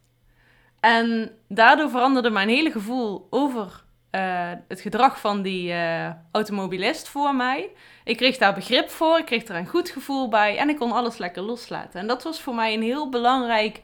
En 0.79 1.31
daardoor 1.47 1.89
veranderde 1.89 2.29
mijn 2.29 2.49
hele 2.49 2.71
gevoel 2.71 3.27
over 3.29 3.83
uh, 4.11 4.51
het 4.67 4.81
gedrag 4.81 5.19
van 5.19 5.41
die 5.41 5.71
uh, 5.71 6.09
automobilist 6.31 7.07
voor 7.07 7.35
mij. 7.35 7.71
Ik 8.03 8.17
kreeg 8.17 8.37
daar 8.37 8.53
begrip 8.53 8.89
voor, 8.89 9.17
ik 9.17 9.25
kreeg 9.25 9.47
er 9.47 9.55
een 9.55 9.67
goed 9.67 9.89
gevoel 9.89 10.29
bij 10.29 10.57
en 10.57 10.69
ik 10.69 10.77
kon 10.77 10.91
alles 10.91 11.17
lekker 11.17 11.41
loslaten. 11.41 11.99
En 11.99 12.07
dat 12.07 12.23
was 12.23 12.41
voor 12.41 12.55
mij 12.55 12.73
een 12.73 12.81
heel 12.81 13.09
belangrijk 13.09 13.81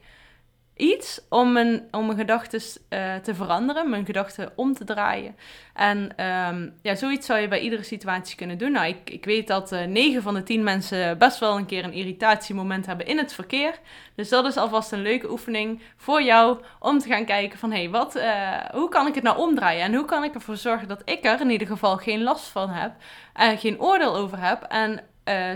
iets 0.82 1.22
om 1.30 1.52
mijn, 1.52 1.88
om 1.92 2.16
gedachten 2.16 2.62
uh, 2.90 3.16
te 3.16 3.36
veranderen, 3.36 3.90
mijn 3.90 4.06
gedachten 4.06 4.52
om 4.56 4.74
te 4.74 4.84
draaien. 4.84 5.36
En 5.74 5.98
um, 5.98 6.74
ja, 6.82 6.96
zoiets 6.96 7.26
zou 7.26 7.40
je 7.40 7.48
bij 7.48 7.60
iedere 7.60 7.84
situatie 7.84 8.36
kunnen 8.36 8.58
doen. 8.58 8.72
Nou, 8.72 8.88
ik, 8.88 9.10
ik 9.10 9.26
weet 9.26 9.48
dat 9.48 9.72
uh, 9.72 9.84
eh, 9.84 9.90
9 9.90 10.22
van 10.22 10.34
de 10.34 10.44
10 10.44 10.64
mensen 10.64 11.18
best 11.18 11.40
wel 11.40 11.58
een 11.58 11.66
keer 11.66 11.84
een 11.84 11.94
irritatiemoment 11.94 12.86
hebben 12.86 13.06
in 13.06 13.18
het 13.18 13.34
verkeer. 13.34 13.80
Dus 14.16 14.30
dat 14.30 14.46
is 14.46 14.58
alvast 14.58 14.92
een 14.92 15.02
leuke 15.02 15.32
oefening 15.32 15.82
voor 15.98 16.22
jou 16.22 16.60
om 16.80 17.00
te 17.00 17.08
gaan 17.08 17.26
kijken 17.26 17.60
van... 17.60 17.72
hey, 17.72 17.90
wat, 17.90 18.16
uh, 18.16 18.52
hoe 18.72 18.90
kan 18.90 19.08
ik 19.08 19.16
het 19.16 19.24
nou 19.24 19.38
omdraaien? 19.38 19.84
En 19.84 19.96
hoe 19.96 20.06
kan 20.06 20.24
ik 20.24 20.34
ervoor 20.34 20.58
zorgen 20.58 20.88
dat 20.88 21.02
ik 21.06 21.26
er 21.26 21.42
in 21.42 21.50
ieder 21.50 21.68
geval 21.68 21.98
geen 21.98 22.24
last 22.24 22.48
van 22.48 22.70
heb... 22.70 22.92
en 23.34 23.58
geen 23.58 23.82
oordeel 23.82 24.16
over 24.16 24.40
heb 24.40 24.64
en 24.64 25.04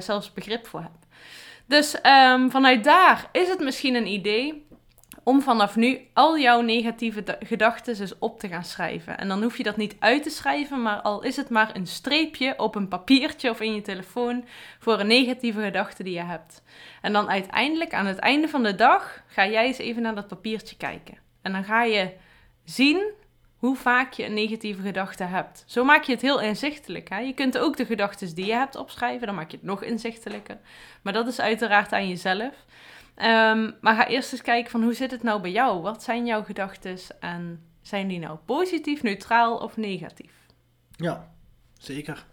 zelfs 0.02 0.34
begrip 0.34 0.68
voor 0.68 0.82
heb. 0.82 1.06
Dus 1.68 1.96
um, 2.04 2.52
vanuit 2.52 2.84
daar 2.84 3.30
is 3.32 3.48
het 3.48 3.60
misschien 3.60 3.96
een 3.96 4.08
idee 4.08 4.65
om 5.26 5.42
vanaf 5.42 5.76
nu 5.76 6.00
al 6.14 6.40
jouw 6.40 6.62
negatieve 6.62 7.38
gedachten 7.40 8.00
eens 8.00 8.18
op 8.20 8.40
te 8.40 8.48
gaan 8.48 8.64
schrijven. 8.64 9.18
En 9.18 9.28
dan 9.28 9.42
hoef 9.44 9.58
je 9.58 9.64
dat 9.64 9.78
niet 9.78 9.96
uit 10.00 10.24
te 10.24 10.30
schrijven, 10.30 10.82
maar 10.82 11.02
al 11.02 11.24
is 11.24 11.36
het 11.36 11.50
maar 11.50 11.76
een 11.76 11.88
streepje 11.88 12.60
op 12.60 12.76
een 12.76 12.88
papiertje 12.88 13.50
of 13.50 13.62
in 13.62 13.76
je 13.76 13.82
telefoon 13.82 14.46
voor 14.80 15.00
een 15.00 15.08
negatieve 15.08 15.62
gedachte 15.62 16.04
die 16.04 16.14
je 16.14 16.24
hebt. 16.24 16.64
En 17.02 17.14
dan 17.14 17.30
uiteindelijk 17.30 17.94
aan 17.94 18.06
het 18.06 18.18
einde 18.18 18.48
van 18.48 18.64
de 18.64 18.76
dag 18.76 19.24
ga 19.28 19.48
jij 19.48 19.66
eens 19.66 19.78
even 19.78 20.02
naar 20.02 20.16
dat 20.16 20.28
papiertje 20.28 20.78
kijken. 20.78 21.18
En 21.42 21.52
dan 21.52 21.64
ga 21.64 21.84
je 21.84 22.12
zien 22.64 23.14
hoe 23.58 23.76
vaak 23.76 24.14
je 24.14 24.26
een 24.26 24.34
negatieve 24.34 24.82
gedachte 24.82 25.24
hebt. 25.24 25.64
Zo 25.68 25.84
maak 25.84 26.04
je 26.04 26.12
het 26.12 26.22
heel 26.22 26.42
inzichtelijk. 26.42 27.10
Hè? 27.10 27.20
Je 27.20 27.34
kunt 27.34 27.58
ook 27.58 27.78
de 27.78 27.86
gedachten 27.86 28.36
die 28.36 28.46
je 28.46 28.54
hebt 28.54 28.76
opschrijven, 28.76 29.28
dan 29.28 29.36
maak 29.36 29.52
je 29.52 29.58
het 29.58 29.66
nog 29.66 29.84
inzichtelijker. 29.84 30.58
Maar 31.02 31.14
dat 31.14 31.28
is 31.28 31.40
uiteraard 31.40 31.94
aan 31.94 32.08
jezelf. 32.08 32.54
Um, 33.18 33.76
maar 33.82 33.96
ga 33.96 34.08
eerst 34.08 34.32
eens 34.32 34.42
kijken 34.42 34.72
van 34.72 34.84
hoe 34.84 34.94
zit 34.94 35.12
het 35.12 35.24
nou 35.24 35.42
bij 35.42 35.52
jou? 35.52 35.82
Wat 35.82 36.04
zijn 36.04 36.26
jouw 36.26 36.44
gedachten 36.44 36.98
en 37.20 37.64
zijn 37.82 38.08
die 38.08 38.20
nou 38.20 38.38
positief, 38.46 39.04
neutraal 39.04 39.58
of 39.58 39.78
negatief? 39.78 40.32
Ja, 40.92 41.32
zeker. 41.78 42.26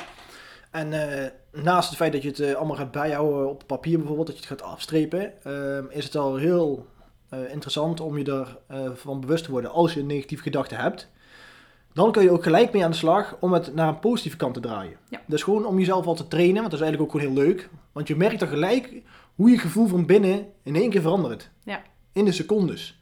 En 0.70 0.92
uh, 0.92 1.62
naast 1.62 1.88
het 1.88 1.98
feit 1.98 2.12
dat 2.12 2.22
je 2.22 2.28
het 2.28 2.38
uh, 2.38 2.54
allemaal 2.54 2.76
gaat 2.76 2.90
bijhouden 2.90 3.48
op 3.48 3.62
papier 3.66 3.98
bijvoorbeeld, 3.98 4.26
dat 4.26 4.36
je 4.36 4.42
het 4.48 4.60
gaat 4.60 4.70
afstrepen, 4.70 5.32
uh, 5.46 5.96
is 5.96 6.04
het 6.04 6.16
al 6.16 6.36
heel 6.36 6.86
eh, 7.28 7.50
interessant 7.50 8.00
om 8.00 8.18
je 8.18 8.46
ervan 8.66 9.20
bewust 9.20 9.44
te 9.44 9.50
worden 9.50 9.70
als 9.70 9.94
je 9.94 10.00
een 10.00 10.06
negatieve 10.06 10.42
gedachte 10.42 10.74
hebt. 10.74 11.08
Dan 11.92 12.12
kun 12.12 12.22
je 12.22 12.30
ook 12.30 12.42
gelijk 12.42 12.72
mee 12.72 12.84
aan 12.84 12.90
de 12.90 12.96
slag 12.96 13.36
om 13.40 13.52
het 13.52 13.74
naar 13.74 13.88
een 13.88 13.98
positieve 13.98 14.36
kant 14.36 14.54
te 14.54 14.60
draaien. 14.60 14.96
Ja. 15.08 15.20
Dus 15.26 15.42
gewoon 15.42 15.66
om 15.66 15.78
jezelf 15.78 16.06
al 16.06 16.14
te 16.14 16.28
trainen, 16.28 16.60
want 16.60 16.70
dat 16.70 16.80
is 16.80 16.86
eigenlijk 16.86 17.14
ook 17.14 17.20
gewoon 17.20 17.34
heel 17.34 17.44
leuk. 17.44 17.68
Want 17.92 18.08
je 18.08 18.16
merkt 18.16 18.40
dan 18.40 18.48
gelijk 18.48 19.02
hoe 19.34 19.50
je 19.50 19.58
gevoel 19.58 19.86
van 19.86 20.06
binnen 20.06 20.46
in 20.62 20.76
één 20.76 20.90
keer 20.90 21.00
verandert. 21.00 21.50
Ja. 21.64 21.82
In 22.12 22.24
de 22.24 22.32
secondes. 22.32 23.00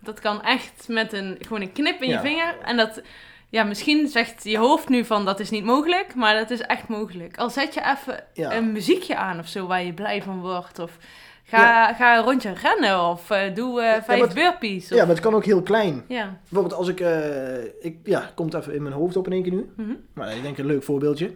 Dat 0.00 0.20
kan 0.20 0.42
echt 0.42 0.88
met 0.88 1.12
een, 1.12 1.36
gewoon 1.40 1.60
een 1.60 1.72
knip 1.72 2.02
in 2.02 2.08
je 2.08 2.20
vinger. 2.20 2.58
En 2.64 2.76
dat, 2.76 3.02
ja, 3.48 3.64
misschien 3.64 4.08
zegt 4.08 4.44
je 4.44 4.58
hoofd 4.58 4.88
nu 4.88 5.04
van 5.04 5.24
dat 5.24 5.40
is 5.40 5.50
niet 5.50 5.64
mogelijk, 5.64 6.14
maar 6.14 6.34
dat 6.34 6.50
is 6.50 6.60
echt 6.60 6.88
mogelijk. 6.88 7.38
Al 7.38 7.50
zet 7.50 7.74
je 7.74 7.80
even 7.80 8.24
een 8.34 8.72
muziekje 8.72 9.16
aan 9.16 9.38
of 9.38 9.48
zo 9.48 9.66
waar 9.66 9.84
je 9.84 9.94
blij 9.94 10.22
van 10.22 10.40
wordt. 10.40 10.78
Of 10.78 10.98
ga, 11.44 11.94
ga 11.94 12.18
een 12.18 12.24
rondje 12.24 12.52
rennen 12.52 13.04
of 13.04 13.30
uh, 13.30 13.54
doe 13.54 13.80
uh, 13.80 14.02
vijf 14.02 14.34
burpees. 14.34 14.84
Of... 14.84 14.96
Ja, 14.96 15.04
maar 15.04 15.14
het 15.14 15.20
kan 15.20 15.34
ook 15.34 15.44
heel 15.44 15.62
klein. 15.62 16.04
Ja. 16.08 16.38
Bijvoorbeeld 16.42 16.74
als 16.74 16.88
ik, 16.88 17.00
uh, 17.00 17.64
ik 17.80 17.96
ja, 18.04 18.30
komt 18.34 18.54
even 18.54 18.74
in 18.74 18.82
mijn 18.82 18.94
hoofd 18.94 19.16
op 19.16 19.26
in 19.26 19.32
één 19.32 19.42
keer 19.42 19.52
nu. 19.52 19.70
Mm 19.76 19.84
-hmm. 19.84 19.96
Maar 20.12 20.36
ik 20.36 20.42
denk 20.42 20.58
een 20.58 20.66
leuk 20.66 20.82
voorbeeldje. 20.82 21.32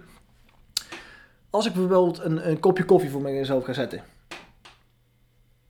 Als 1.50 1.66
ik 1.66 1.72
bijvoorbeeld 1.72 2.18
een, 2.18 2.48
een 2.48 2.60
kopje 2.60 2.84
koffie 2.84 3.10
voor 3.10 3.22
mezelf 3.22 3.64
ga 3.64 3.72
zetten 3.72 4.11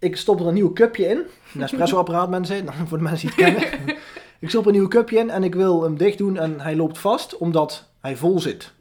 ik 0.02 0.16
stop 0.16 0.40
er 0.40 0.46
een 0.46 0.54
nieuw 0.54 0.72
cupje 0.72 1.06
in. 1.08 1.18
Een 1.54 1.62
espresso-apparaat, 1.62 2.28
mensen, 2.28 2.66
voor 2.88 2.98
de 2.98 3.04
mensen 3.04 3.30
die 3.30 3.44
het 3.44 3.54
kennen. 3.54 3.96
ik 4.38 4.48
stop 4.48 4.62
er 4.62 4.68
een 4.68 4.76
nieuw 4.76 4.88
cupje 4.88 5.18
in 5.18 5.30
en 5.30 5.44
ik 5.44 5.54
wil 5.54 5.82
hem 5.82 5.96
dicht 5.96 6.18
doen 6.18 6.38
en 6.38 6.60
hij 6.60 6.76
loopt 6.76 6.98
vast 6.98 7.36
omdat 7.36 7.88
hij 8.00 8.16
vol 8.16 8.40
zit. 8.40 8.72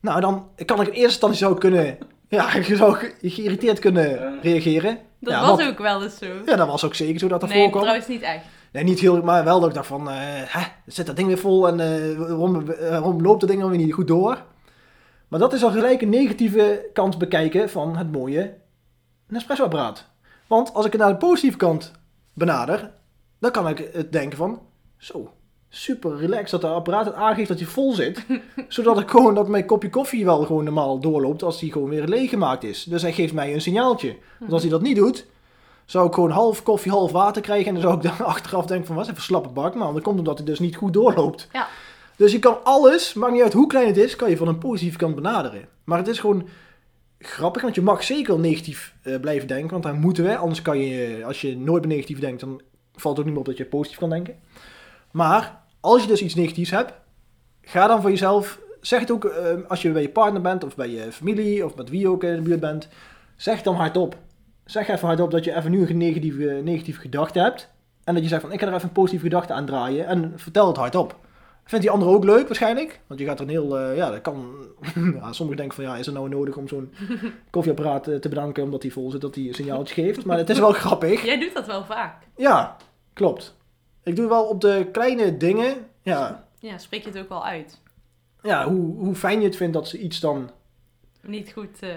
Nou, 0.00 0.20
dan 0.20 0.48
kan 0.64 0.80
ik 0.80 0.86
in 0.86 0.92
eerste 0.92 1.02
instantie 1.02 1.38
zou 1.38 1.58
kunnen, 1.58 1.98
ja, 2.28 2.56
je 2.66 2.76
zou 2.76 2.96
geïrriteerd 3.22 3.78
kunnen 3.78 4.40
reageren. 4.42 4.98
Dat 5.20 5.32
ja, 5.32 5.46
was 5.46 5.66
ook 5.66 5.78
wel 5.78 6.02
eens 6.02 6.18
zo. 6.18 6.26
Ja, 6.44 6.56
dat 6.56 6.66
was 6.66 6.84
ook 6.84 6.94
zeker 6.94 7.18
zo 7.18 7.28
dat 7.28 7.42
er 7.42 7.48
nee, 7.48 7.58
voorkwam. 7.62 7.82
Nee, 7.82 7.90
trouwens 7.90 8.20
niet 8.20 8.34
echt. 8.34 8.44
Nee, 8.72 8.84
niet 8.84 9.00
heel, 9.00 9.22
maar 9.22 9.44
wel 9.44 9.60
dat 9.60 9.68
ik 9.68 9.74
dacht 9.74 9.86
van, 9.86 10.08
uh, 10.08 10.14
hè, 10.18 10.62
zit 10.86 11.06
dat 11.06 11.16
ding 11.16 11.28
weer 11.28 11.38
vol 11.38 11.68
en 11.68 11.80
uh, 11.80 12.18
waarom, 12.18 12.64
waarom 12.80 13.22
loopt 13.22 13.40
dat 13.40 13.48
ding 13.48 13.60
dan 13.60 13.70
weer 13.70 13.78
niet 13.78 13.92
goed 13.92 14.08
door? 14.08 14.42
Maar 15.28 15.40
dat 15.40 15.52
is 15.52 15.64
al 15.64 15.70
gelijk 15.70 16.02
een 16.02 16.08
negatieve 16.08 16.90
kant 16.92 17.18
bekijken 17.18 17.70
van 17.70 17.96
het 17.96 18.12
mooie 18.12 18.54
Nespresso-apparaat. 19.28 20.04
Want 20.46 20.74
als 20.74 20.86
ik 20.86 20.92
het 20.92 21.00
naar 21.00 21.10
de 21.10 21.16
positieve 21.16 21.56
kant 21.56 21.92
benader, 22.32 22.90
dan 23.38 23.50
kan 23.50 23.68
ik 23.68 23.90
het 23.92 24.12
denken 24.12 24.36
van, 24.36 24.60
zo, 24.96 25.30
super 25.68 26.16
relaxed 26.16 26.50
dat 26.50 26.62
het 26.62 26.70
apparaat 26.70 27.04
het 27.06 27.14
aangeeft 27.14 27.48
dat 27.48 27.58
hij 27.58 27.66
vol 27.66 27.92
zit. 27.92 28.26
zodat 28.68 29.00
ik 29.00 29.10
gewoon, 29.10 29.34
dat 29.34 29.48
mijn 29.48 29.66
kopje 29.66 29.90
koffie 29.90 30.24
wel 30.24 30.44
gewoon 30.44 30.64
normaal 30.64 30.98
doorloopt 30.98 31.42
als 31.42 31.58
die 31.58 31.72
gewoon 31.72 31.88
weer 31.88 32.06
leeggemaakt 32.06 32.64
is. 32.64 32.84
Dus 32.84 33.02
hij 33.02 33.12
geeft 33.12 33.32
mij 33.32 33.54
een 33.54 33.60
signaaltje. 33.60 34.16
Want 34.38 34.52
als 34.52 34.62
hij 34.62 34.70
dat 34.70 34.82
niet 34.82 34.96
doet, 34.96 35.26
zou 35.84 36.06
ik 36.06 36.14
gewoon 36.14 36.30
half 36.30 36.62
koffie, 36.62 36.92
half 36.92 37.12
water 37.12 37.42
krijgen. 37.42 37.66
En 37.66 37.72
dan 37.74 37.82
zou 37.82 37.94
ik 37.96 38.02
dan 38.02 38.26
achteraf 38.34 38.66
denken 38.66 38.86
van, 38.86 38.96
wat 38.96 39.08
even 39.08 39.22
slappe 39.22 39.48
bak. 39.48 39.74
Maar 39.74 39.92
dat 39.92 40.02
komt 40.02 40.18
omdat 40.18 40.36
hij 40.36 40.46
dus 40.46 40.58
niet 40.58 40.76
goed 40.76 40.92
doorloopt. 40.92 41.48
Ja. 41.52 41.68
Dus 42.16 42.32
je 42.32 42.38
kan 42.38 42.58
alles, 42.64 43.14
maakt 43.14 43.32
niet 43.32 43.42
uit 43.42 43.52
hoe 43.52 43.66
klein 43.66 43.86
het 43.86 43.96
is, 43.96 44.16
kan 44.16 44.30
je 44.30 44.36
van 44.36 44.48
een 44.48 44.58
positieve 44.58 44.98
kant 44.98 45.14
benaderen. 45.14 45.68
Maar 45.84 45.98
het 45.98 46.08
is 46.08 46.18
gewoon 46.18 46.48
grappig, 47.18 47.62
want 47.62 47.74
je 47.74 47.82
mag 47.82 48.02
zeker 48.02 48.38
negatief 48.38 48.94
eh, 49.02 49.20
blijven 49.20 49.48
denken. 49.48 49.70
Want 49.70 49.82
daar 49.82 49.94
moeten 49.94 50.24
we, 50.24 50.36
anders 50.36 50.62
kan 50.62 50.78
je, 50.78 51.24
als 51.24 51.40
je 51.40 51.56
nooit 51.56 51.86
meer 51.86 51.94
negatief 51.94 52.18
denkt, 52.18 52.40
dan 52.40 52.60
valt 52.94 53.16
het 53.16 53.18
ook 53.18 53.24
niet 53.24 53.34
meer 53.34 53.38
op 53.38 53.44
dat 53.44 53.56
je 53.56 53.64
positief 53.64 53.98
kan 53.98 54.10
denken. 54.10 54.34
Maar 55.10 55.60
als 55.80 56.02
je 56.02 56.08
dus 56.08 56.22
iets 56.22 56.34
negatiefs 56.34 56.70
hebt, 56.70 56.92
ga 57.60 57.86
dan 57.86 58.00
voor 58.00 58.10
jezelf, 58.10 58.60
zeg 58.80 59.00
het 59.00 59.10
ook 59.10 59.24
eh, 59.24 59.54
als 59.68 59.82
je 59.82 59.90
bij 59.90 60.02
je 60.02 60.08
partner 60.08 60.42
bent, 60.42 60.64
of 60.64 60.76
bij 60.76 60.90
je 60.90 61.12
familie, 61.12 61.64
of 61.64 61.76
met 61.76 61.88
wie 61.88 62.08
ook 62.08 62.24
in 62.24 62.34
de 62.34 62.42
buurt 62.42 62.60
bent, 62.60 62.88
zeg 63.36 63.62
dan 63.62 63.74
hardop. 63.74 64.16
Zeg 64.64 64.88
even 64.88 65.06
hardop 65.06 65.30
dat 65.30 65.44
je 65.44 65.56
even 65.56 65.70
nu 65.70 65.86
een 65.86 65.96
negatieve, 65.96 66.60
negatieve 66.64 67.00
gedachte 67.00 67.38
hebt. 67.38 67.68
En 68.04 68.14
dat 68.14 68.22
je 68.22 68.28
zegt 68.28 68.42
van, 68.42 68.52
ik 68.52 68.60
ga 68.60 68.66
er 68.66 68.74
even 68.74 68.86
een 68.86 68.92
positieve 68.92 69.24
gedachte 69.24 69.52
aan 69.52 69.66
draaien. 69.66 70.06
En 70.06 70.32
vertel 70.36 70.66
het 70.66 70.76
hardop. 70.76 71.16
Vindt 71.66 71.84
die 71.84 71.94
ander 71.94 72.08
ook 72.08 72.24
leuk 72.24 72.46
waarschijnlijk? 72.46 73.00
Want 73.06 73.20
je 73.20 73.26
gaat 73.26 73.38
er 73.38 73.44
een 73.44 73.50
heel, 73.50 73.78
eh, 73.78 73.96
ja, 73.96 74.10
dat 74.10 74.20
kan, 74.20 74.54
ja, 75.14 75.32
sommigen 75.32 75.56
denken 75.56 75.74
van, 75.74 75.84
ja, 75.84 75.96
is 75.96 76.06
het 76.06 76.14
nou 76.14 76.28
nodig 76.28 76.56
om 76.56 76.68
zo'n 76.68 76.92
koffieapparaat 77.50 78.08
eh, 78.08 78.16
te 78.16 78.28
bedanken 78.28 78.62
omdat 78.62 78.82
hij 78.82 78.90
vol 78.90 79.10
zit, 79.10 79.20
dat 79.20 79.34
hij 79.34 79.44
een 79.44 79.54
signaaltje 79.54 79.94
geeft. 79.94 80.24
Maar 80.24 80.38
het 80.38 80.50
is 80.50 80.58
wel 80.58 80.72
grappig. 80.84 81.24
Jij 81.24 81.38
doet 81.40 81.54
dat 81.54 81.66
wel 81.66 81.84
vaak. 81.84 82.22
Ja, 82.36 82.76
klopt. 83.12 83.56
Ik 84.02 84.16
doe 84.16 84.28
wel 84.28 84.44
op 84.44 84.60
de 84.60 84.88
kleine 84.92 85.36
dingen, 85.36 85.86
ja, 86.02 86.48
Ja, 86.58 86.78
spreek 86.78 87.02
je 87.02 87.08
het 87.10 87.18
ook 87.18 87.28
wel 87.28 87.44
uit. 87.44 87.80
ja 88.42 88.68
hoe, 88.68 88.96
hoe 88.96 89.14
fijn 89.14 89.38
je 89.40 89.46
het 89.46 89.56
vindt 89.56 89.72
dat 89.74 89.88
ze 89.88 89.98
iets 89.98 90.20
dan, 90.20 90.50
Niet 91.22 91.52
goed 91.52 91.78
eh, 91.80 91.90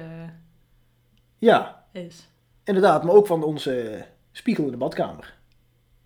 ja, 1.37 1.83
is. 1.91 2.27
inderdaad, 2.63 3.03
maar 3.03 3.13
ook 3.15 3.27
van 3.27 3.43
onze 3.43 4.05
spiegel 4.31 4.63
in 4.65 4.71
de 4.71 4.77
badkamer. 4.77 5.37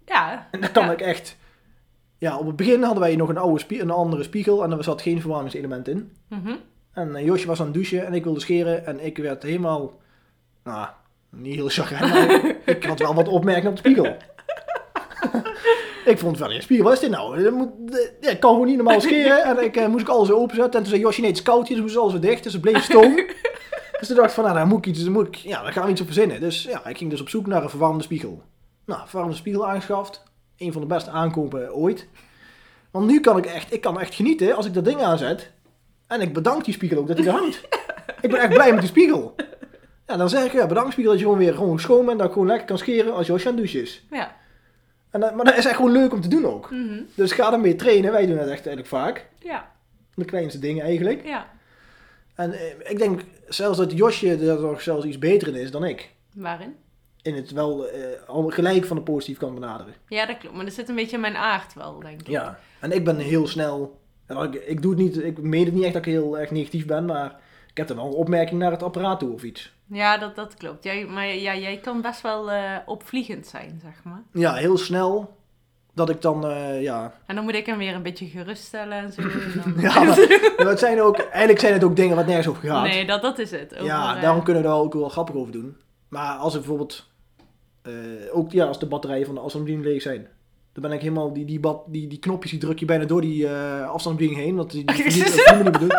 Ja. 0.06 0.48
En 0.52 0.62
dan 0.62 0.72
kan 0.72 0.86
ja. 0.86 0.92
ik 0.92 1.02
echt, 1.02 1.38
ja, 2.24 2.38
op 2.38 2.48
het 2.48 2.56
begin 2.56 2.84
hadden 2.84 3.04
wij 3.04 3.16
nog 3.16 3.30
een, 3.30 3.38
oude 3.38 3.60
spie- 3.60 3.82
een 3.82 3.90
andere 3.90 4.24
spiegel 4.24 4.64
en 4.64 4.72
er 4.72 4.84
zat 4.84 5.02
geen 5.02 5.22
verwarmingselement 5.22 5.88
in. 5.88 6.12
Mhm. 6.30 6.56
En 6.94 7.16
eh, 7.16 7.26
Josje 7.26 7.48
was 7.48 7.60
aan 7.60 7.66
het 7.66 7.74
douchen 7.74 8.06
en 8.06 8.14
ik 8.14 8.24
wilde 8.24 8.40
scheren 8.40 8.86
en 8.86 9.06
ik 9.06 9.18
werd 9.18 9.44
helemaal, 9.44 10.00
nou, 10.64 10.88
niet 11.30 11.56
heel 11.56 11.70
chagrijnig, 11.70 12.42
maar 12.42 12.56
ik 12.76 12.84
had 12.84 13.00
wel 13.00 13.14
wat 13.14 13.28
opmerkingen 13.28 13.70
op 13.70 13.76
de 13.76 13.90
spiegel. 13.90 14.16
ik 16.12 16.20
vond 16.20 16.38
van, 16.38 16.54
ja, 16.54 16.62
spiegel, 16.62 16.86
wat 16.86 16.94
is 16.94 17.00
dit 17.00 17.10
nou? 17.10 17.44
Dat 17.44 17.54
moet, 17.54 17.70
ja, 18.22 18.30
ik 18.30 18.40
kan 18.40 18.52
gewoon 18.52 18.68
niet 18.68 18.76
normaal 18.76 19.02
scheren 19.02 19.44
en 19.44 19.64
ik 19.64 19.76
eh, 19.76 19.88
moest 19.88 20.02
ik 20.02 20.10
alles 20.10 20.32
openzetten. 20.32 20.74
En 20.74 20.80
toen 20.80 20.90
zei 20.90 21.02
Josje, 21.02 21.22
nee, 21.22 21.30
het 21.30 21.40
is 21.40 21.46
koud 21.46 21.68
hier, 21.68 21.76
dus 21.76 21.86
moest 21.86 21.98
alles 21.98 22.12
weer 22.12 22.22
dicht, 22.22 22.44
dus 22.44 22.54
het 22.54 22.62
bleef 22.62 22.84
stoom. 22.84 23.16
dus 24.00 24.08
toen 24.08 24.16
dacht 24.16 24.30
ik 24.30 24.36
van, 24.36 24.44
nou, 24.44 24.56
daar 24.56 24.68
moet 24.68 24.78
ik 24.78 24.86
iets, 24.86 25.04
daar 25.04 25.12
moet 25.12 25.28
ik, 25.28 25.36
ja, 25.36 25.64
daar 25.64 25.74
gaan 25.74 25.86
we 25.86 25.92
iets 25.92 26.02
op 26.02 26.08
verzinnen. 26.08 26.40
Dus 26.40 26.64
ja, 26.64 26.86
ik 26.86 26.98
ging 26.98 27.10
dus 27.10 27.22
op 27.22 27.30
zoek 27.30 27.48
naar 27.48 27.64
een 27.64 27.70
verwarmde 27.70 28.04
spiegel. 28.04 28.42
Nou, 28.86 29.02
verwarmde 29.06 29.36
spiegel 29.36 29.68
aangeschaft. 29.68 30.24
Een 30.64 30.72
van 30.72 30.82
de 30.82 30.88
beste 30.88 31.10
aankopen 31.10 31.74
ooit. 31.76 32.08
Want 32.92 33.08
nu 33.08 33.20
kan 33.20 33.38
ik 33.38 33.46
echt, 33.46 33.74
ik 33.74 33.82
kan 33.82 34.00
echt 34.00 34.14
genieten 34.14 34.56
als 34.56 34.66
ik 34.66 34.74
dat 34.74 34.86
ding 34.86 35.02
aanzet. 35.02 35.52
En 36.08 36.22
ik 36.22 36.34
bedank 36.34 36.66
die 36.66 36.74
spiegel 36.74 36.98
ook 36.98 37.08
dat 37.08 37.18
hij 37.18 37.28
er 37.28 37.34
hangt. 37.34 37.62
ik 38.22 38.30
ben 38.30 38.40
echt 38.40 38.54
blij 38.54 38.72
met 38.72 38.80
die 38.80 38.90
spiegel. 38.90 39.36
Ja, 40.08 40.18
dan 40.18 40.30
zeg 40.30 40.46
ik, 40.46 40.52
ja, 40.52 40.68
bedankt 40.68 40.92
spiegel 40.92 41.12
dat 41.12 41.20
je 41.22 41.26
gewoon 41.28 41.42
weer 41.44 41.54
gewoon 41.54 41.80
schoon 41.80 42.06
bent. 42.06 42.18
Dat 42.18 42.28
ik 42.28 42.34
gewoon 42.34 42.48
lekker 42.48 42.68
kan 42.68 42.78
scheren 42.78 43.14
als 43.14 43.28
Josje 43.28 43.48
aan 43.50 43.54
het 43.54 43.62
douchen 43.64 43.82
is. 43.82 44.06
Ja. 44.12 44.36
En, 45.10 45.20
dat- 45.20 45.36
maar 45.36 45.46
dat 45.46 45.58
is 45.58 45.66
echt 45.66 45.76
gewoon 45.76 45.92
leuk 45.92 46.14
om 46.14 46.22
te 46.22 46.28
doen 46.28 46.46
ook. 46.46 46.72
Mhm. 46.72 47.02
Dus 47.16 47.32
ga 47.32 47.54
ermee 47.54 47.76
trainen. 47.76 48.12
Wij 48.12 48.26
doen 48.26 48.38
het 48.38 48.48
echt 48.50 48.66
eigenlijk 48.66 48.88
vaak. 48.88 49.28
Ja. 49.40 49.72
De 50.16 50.26
kleinste 50.26 50.60
dingen 50.60 50.84
eigenlijk. 50.86 51.26
Ja. 51.26 51.48
En 52.36 52.52
eh, 52.54 52.92
ik 52.92 52.98
denk 52.98 53.22
zelfs 53.48 53.78
dat 53.78 53.92
Josje 53.92 54.30
er 54.48 54.60
nog 54.62 54.82
zelfs 54.82 55.06
iets 55.06 55.20
beter 55.20 55.48
in 55.48 55.56
is 55.56 55.72
dan 55.72 55.86
ik. 55.86 56.12
Waarin? 56.36 56.76
In 57.24 57.36
het 57.36 57.52
wel 57.52 57.88
eh, 57.88 58.02
gelijk 58.48 58.86
van 58.86 58.98
de 58.98 59.04
positief 59.04 59.38
kan 59.38 59.54
benaderen. 59.54 59.94
Ja, 60.08 60.26
dat 60.26 60.38
klopt. 60.38 60.56
Maar 60.56 60.66
dat 60.66 60.74
zit 60.74 60.90
een 60.90 60.96
beetje 60.96 61.16
in 61.16 61.22
mijn 61.22 61.36
aard 61.38 61.74
wel, 61.74 62.00
denk 62.00 62.22
ik. 62.22 62.28
Ja. 62.28 62.60
En 62.80 62.92
ik 62.92 63.04
ben 63.06 63.18
heel 63.18 63.48
snel. 63.48 64.00
Ik, 64.28 64.54
ik 64.56 64.82
doe 64.82 64.92
het 64.92 65.00
niet. 65.02 65.24
Ik 65.24 65.42
meen 65.42 65.66
het 65.66 65.74
niet 65.74 65.84
echt 65.84 65.94
dat 65.94 66.06
ik 66.06 66.12
heel 66.12 66.40
erg 66.40 66.52
negatief 66.52 66.86
ben. 66.86 67.06
Maar 67.06 67.36
ik 67.70 67.78
heb 67.78 67.88
dan 67.88 67.98
wel 67.98 68.06
een 68.06 68.12
opmerking 68.14 68.60
naar 68.60 68.72
het 68.72 68.84
apparaat 68.84 69.20
toe 69.20 69.34
of 69.34 69.44
iets. 69.44 69.74
Ja, 69.88 70.18
dat, 70.18 70.36
dat 70.36 70.54
klopt. 70.54 70.84
Jij, 70.84 71.06
maar 71.06 71.28
ja, 71.28 71.56
jij 71.56 71.78
kan 71.78 72.02
best 72.02 72.22
wel 72.22 72.52
eh, 72.52 72.76
opvliegend 72.86 73.48
zijn, 73.48 73.80
zeg 73.84 74.04
maar. 74.04 74.22
Ja, 74.32 74.54
heel 74.54 74.78
snel. 74.78 75.36
Dat 75.94 76.10
ik 76.10 76.22
dan. 76.22 76.48
eh, 76.48 76.82
ja. 76.82 77.14
En 77.26 77.36
dan 77.36 77.44
moet 77.44 77.54
ik 77.56 77.66
hem 77.66 77.78
weer 77.78 77.96
een 77.96 78.04
beetje 78.04 78.26
geruststellen 78.28 78.98
en 78.98 79.12
zo. 79.12 79.22
en 79.22 79.30
dan- 79.64 79.82
ja 79.82 80.04
maar, 80.04 80.18
maar 80.58 80.68
het 80.68 80.80
zijn 80.80 81.02
ook, 81.02 81.18
eigenlijk 81.18 81.60
zijn 81.60 81.74
het 81.74 81.84
ook 81.84 81.96
dingen 81.96 82.16
wat 82.16 82.26
nergens 82.26 82.48
over 82.48 82.70
gaat. 82.70 82.84
Nee, 82.84 83.06
dat, 83.06 83.22
dat 83.22 83.40
is 83.40 83.52
het. 83.52 83.74
Over, 83.74 83.86
ja, 83.86 84.20
daarom 84.20 84.44
kunnen 84.44 84.64
we 84.64 84.68
er 84.70 84.74
ook 84.76 84.94
wel 84.94 85.10
grappig 85.10 85.36
over 85.36 85.52
doen. 85.52 85.78
Maar 86.10 86.36
als 86.38 86.54
ik 86.54 86.60
bijvoorbeeld. 86.60 87.12
Eh, 87.84 87.94
ook 88.32 88.52
ja, 88.52 88.66
als 88.66 88.80
de 88.80 88.86
batterijen 88.86 89.26
van 89.26 89.36
de 89.36 89.42
afstandsbediening 89.42 89.94
leeg 89.94 90.02
zijn. 90.04 90.28
Dan 90.74 90.84
ben 90.84 90.92
ik 90.92 91.02
helemaal. 91.02 91.34
Die, 91.34 91.46
die, 91.46 91.60
die, 91.88 92.08
die 92.08 92.20
knopjes 92.20 92.52
die 92.52 92.60
druk 92.60 92.80
je 92.80 92.86
bijna 92.86 93.06
door 93.06 93.22
die 93.22 93.48
eh 93.48 93.90
afstandsbediening 93.90 94.44
heen. 94.46 94.56
Want 94.56 94.72
die, 94.72 94.86
die, 94.86 95.04
die, 95.04 95.24
die, 95.64 95.78
die. 95.80 95.94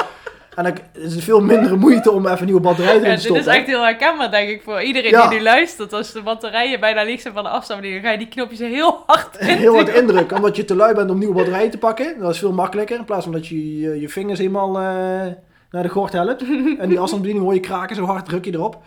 En 0.55 0.65
dan 0.65 0.75
is 0.93 1.15
het 1.15 1.25
veel 1.25 1.41
mindere 1.41 1.77
moeite 1.77 2.11
om 2.11 2.27
even 2.27 2.39
een 2.39 2.45
nieuwe 2.45 2.61
batterij 2.61 2.91
erin 2.95 3.03
Ja, 3.03 3.09
te 3.09 3.15
dit 3.15 3.21
stoppen. 3.25 3.47
is 3.47 3.59
echt 3.59 3.67
heel 3.67 3.83
herkenbaar, 3.83 4.31
denk 4.31 4.49
ik, 4.49 4.63
voor 4.63 4.83
iedereen 4.83 5.11
Ja. 5.11 5.29
die 5.29 5.39
nu 5.39 5.45
luistert. 5.45 5.93
Als 5.93 6.13
de 6.13 6.23
batterijen 6.23 6.81
bijna 6.81 7.03
leeg 7.05 7.21
zijn 7.21 7.35
van 7.35 7.43
de 7.43 7.49
afstandsbediening, 7.49 8.03
dan 8.03 8.13
ga 8.13 8.19
je 8.21 8.25
die 8.25 8.35
knopjes 8.35 8.59
heel 8.59 9.03
hard 9.07 9.37
in. 9.39 9.47
heel 9.67 9.75
hard 9.75 9.89
indrukken, 9.89 10.37
omdat 10.37 10.57
je 10.57 10.65
te 10.65 10.75
lui 10.77 10.95
bent 10.95 11.11
om 11.11 11.19
nieuwe 11.19 11.35
batterijen 11.35 11.71
te 11.71 11.79
pakken. 11.79 12.19
Dat 12.19 12.31
is 12.33 12.39
veel 12.39 12.53
makkelijker, 12.53 12.99
in 12.99 13.05
plaats 13.05 13.25
van 13.25 13.33
dat 13.33 13.47
je 13.47 13.79
je, 13.81 14.01
je 14.01 14.09
vingers 14.09 14.39
helemaal 14.39 14.69
eh, 14.69 15.33
naar 15.71 15.83
de 15.83 15.89
gort 15.89 16.13
helpt. 16.13 16.43
en 16.79 16.89
die 16.89 16.99
afstandsbediening 16.99 17.45
hoor 17.45 17.55
je 17.55 17.61
kraken, 17.61 17.97
zo 17.97 18.05
hard 18.05 18.25
druk 18.27 18.45
je 18.45 18.53
erop. 18.53 18.79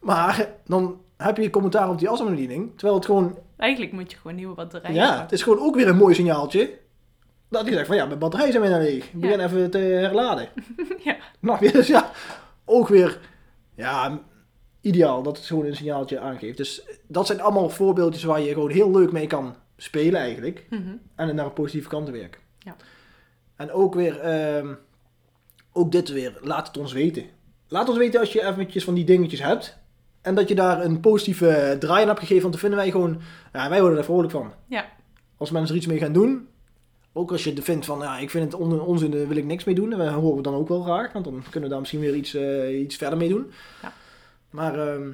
Maar 0.00 0.48
dan 0.66 1.00
heb 1.16 1.36
je 1.36 1.50
commentaar 1.50 1.90
op 1.90 1.98
die 1.98 2.08
afstandsbediening, 2.08 2.70
terwijl 2.70 2.94
het 2.94 3.04
gewoon, 3.04 3.38
Eigenlijk 3.56 3.92
moet 3.92 4.10
je 4.10 4.16
gewoon 4.16 4.36
nieuwe 4.36 4.54
batterijen 4.54 4.94
ja, 4.94 5.22
het 5.22 5.32
is 5.32 5.42
gewoon 5.42 5.58
ook 5.58 5.74
weer 5.74 5.88
een 5.88 5.96
mooi 5.96 6.14
signaaltje. 6.14 6.78
Dat 7.48 7.62
hij 7.62 7.72
zegt 7.72 7.86
van 7.86 7.96
ja, 7.96 8.06
mijn 8.06 8.18
batterijen 8.18 8.52
zijn 8.52 8.64
bijna 8.64 8.78
leeg. 8.78 9.04
Ik 9.04 9.20
begin 9.20 9.40
even 9.40 9.70
te 9.70 9.78
herladen. 9.78 10.48
Ja. 11.04 11.16
Mag 11.40 11.60
je 11.60 11.72
dus 11.72 11.86
ja, 11.86 12.10
ook 12.64 12.88
weer, 12.88 13.20
ja, 13.74 14.20
ideaal 14.80 15.22
dat 15.22 15.36
het 15.36 15.46
gewoon 15.46 15.66
een 15.66 15.76
signaaltje 15.76 16.18
aangeeft. 16.18 16.56
Dus 16.56 16.82
dat 17.06 17.26
zijn 17.26 17.40
allemaal 17.40 17.68
voorbeeldjes 17.68 18.24
waar 18.24 18.40
je 18.40 18.52
gewoon 18.52 18.70
heel 18.70 18.90
leuk 18.90 19.12
mee 19.12 19.26
kan 19.26 19.54
spelen 19.76 20.20
eigenlijk. 20.20 20.66
Mhm. 20.70 20.96
En 21.14 21.26
het 21.26 21.36
naar 21.36 21.46
een 21.46 21.52
positieve 21.52 21.88
kant 21.88 22.08
werken. 22.08 22.40
Ja. 22.58 22.76
En 23.56 23.72
ook 23.72 23.94
weer, 23.94 24.20
ehm, 24.20 24.74
ook 25.72 25.92
dit 25.92 26.08
weer, 26.08 26.38
laat 26.40 26.66
het 26.66 26.76
ons 26.76 26.92
weten. 26.92 27.24
Laat 27.68 27.88
ons 27.88 27.98
weten 27.98 28.20
als 28.20 28.32
je 28.32 28.46
eventjes 28.46 28.84
van 28.84 28.94
die 28.94 29.04
dingetjes 29.04 29.42
hebt. 29.42 29.78
En 30.24 30.34
dat 30.34 30.48
je 30.48 30.54
daar 30.54 30.84
een 30.84 31.00
positieve 31.00 31.76
draai 31.78 32.02
aan 32.02 32.08
hebt 32.08 32.18
gegeven. 32.20 32.42
Want 32.42 32.52
dan 32.52 32.60
vinden 32.60 32.78
wij 32.78 32.90
gewoon, 32.90 33.20
ja, 33.52 33.68
wij 33.68 33.80
worden 33.80 33.98
er 33.98 34.04
vrolijk 34.04 34.30
van. 34.30 34.52
Ja. 34.68 34.84
Als 35.36 35.50
mensen 35.50 35.70
er 35.70 35.76
iets 35.80 35.86
mee 35.90 35.98
gaan 35.98 36.12
doen. 36.12 36.48
Ook 37.12 37.32
als 37.32 37.44
je 37.44 37.62
vindt 37.62 37.86
van, 37.86 37.98
ja, 37.98 38.18
ik 38.18 38.30
vind 38.30 38.52
het 38.52 38.60
on- 38.60 38.80
onzin, 38.80 39.10
daar 39.10 39.28
wil 39.28 39.36
ik 39.36 39.44
niks 39.44 39.64
mee 39.64 39.74
doen. 39.74 39.90
Dat 39.90 40.08
horen 40.08 40.36
we 40.36 40.42
dan 40.42 40.54
ook 40.54 40.68
wel 40.68 40.82
graag. 40.82 41.12
Want 41.12 41.24
dan 41.24 41.42
kunnen 41.42 41.62
we 41.62 41.68
daar 41.68 41.78
misschien 41.78 42.00
weer 42.00 42.14
iets, 42.14 42.34
eh, 42.34 42.80
iets 42.80 42.96
verder 42.96 43.18
mee 43.18 43.28
doen. 43.28 43.52
Ja. 43.82 43.92
Maar 44.50 44.88
ehm, 44.88 45.08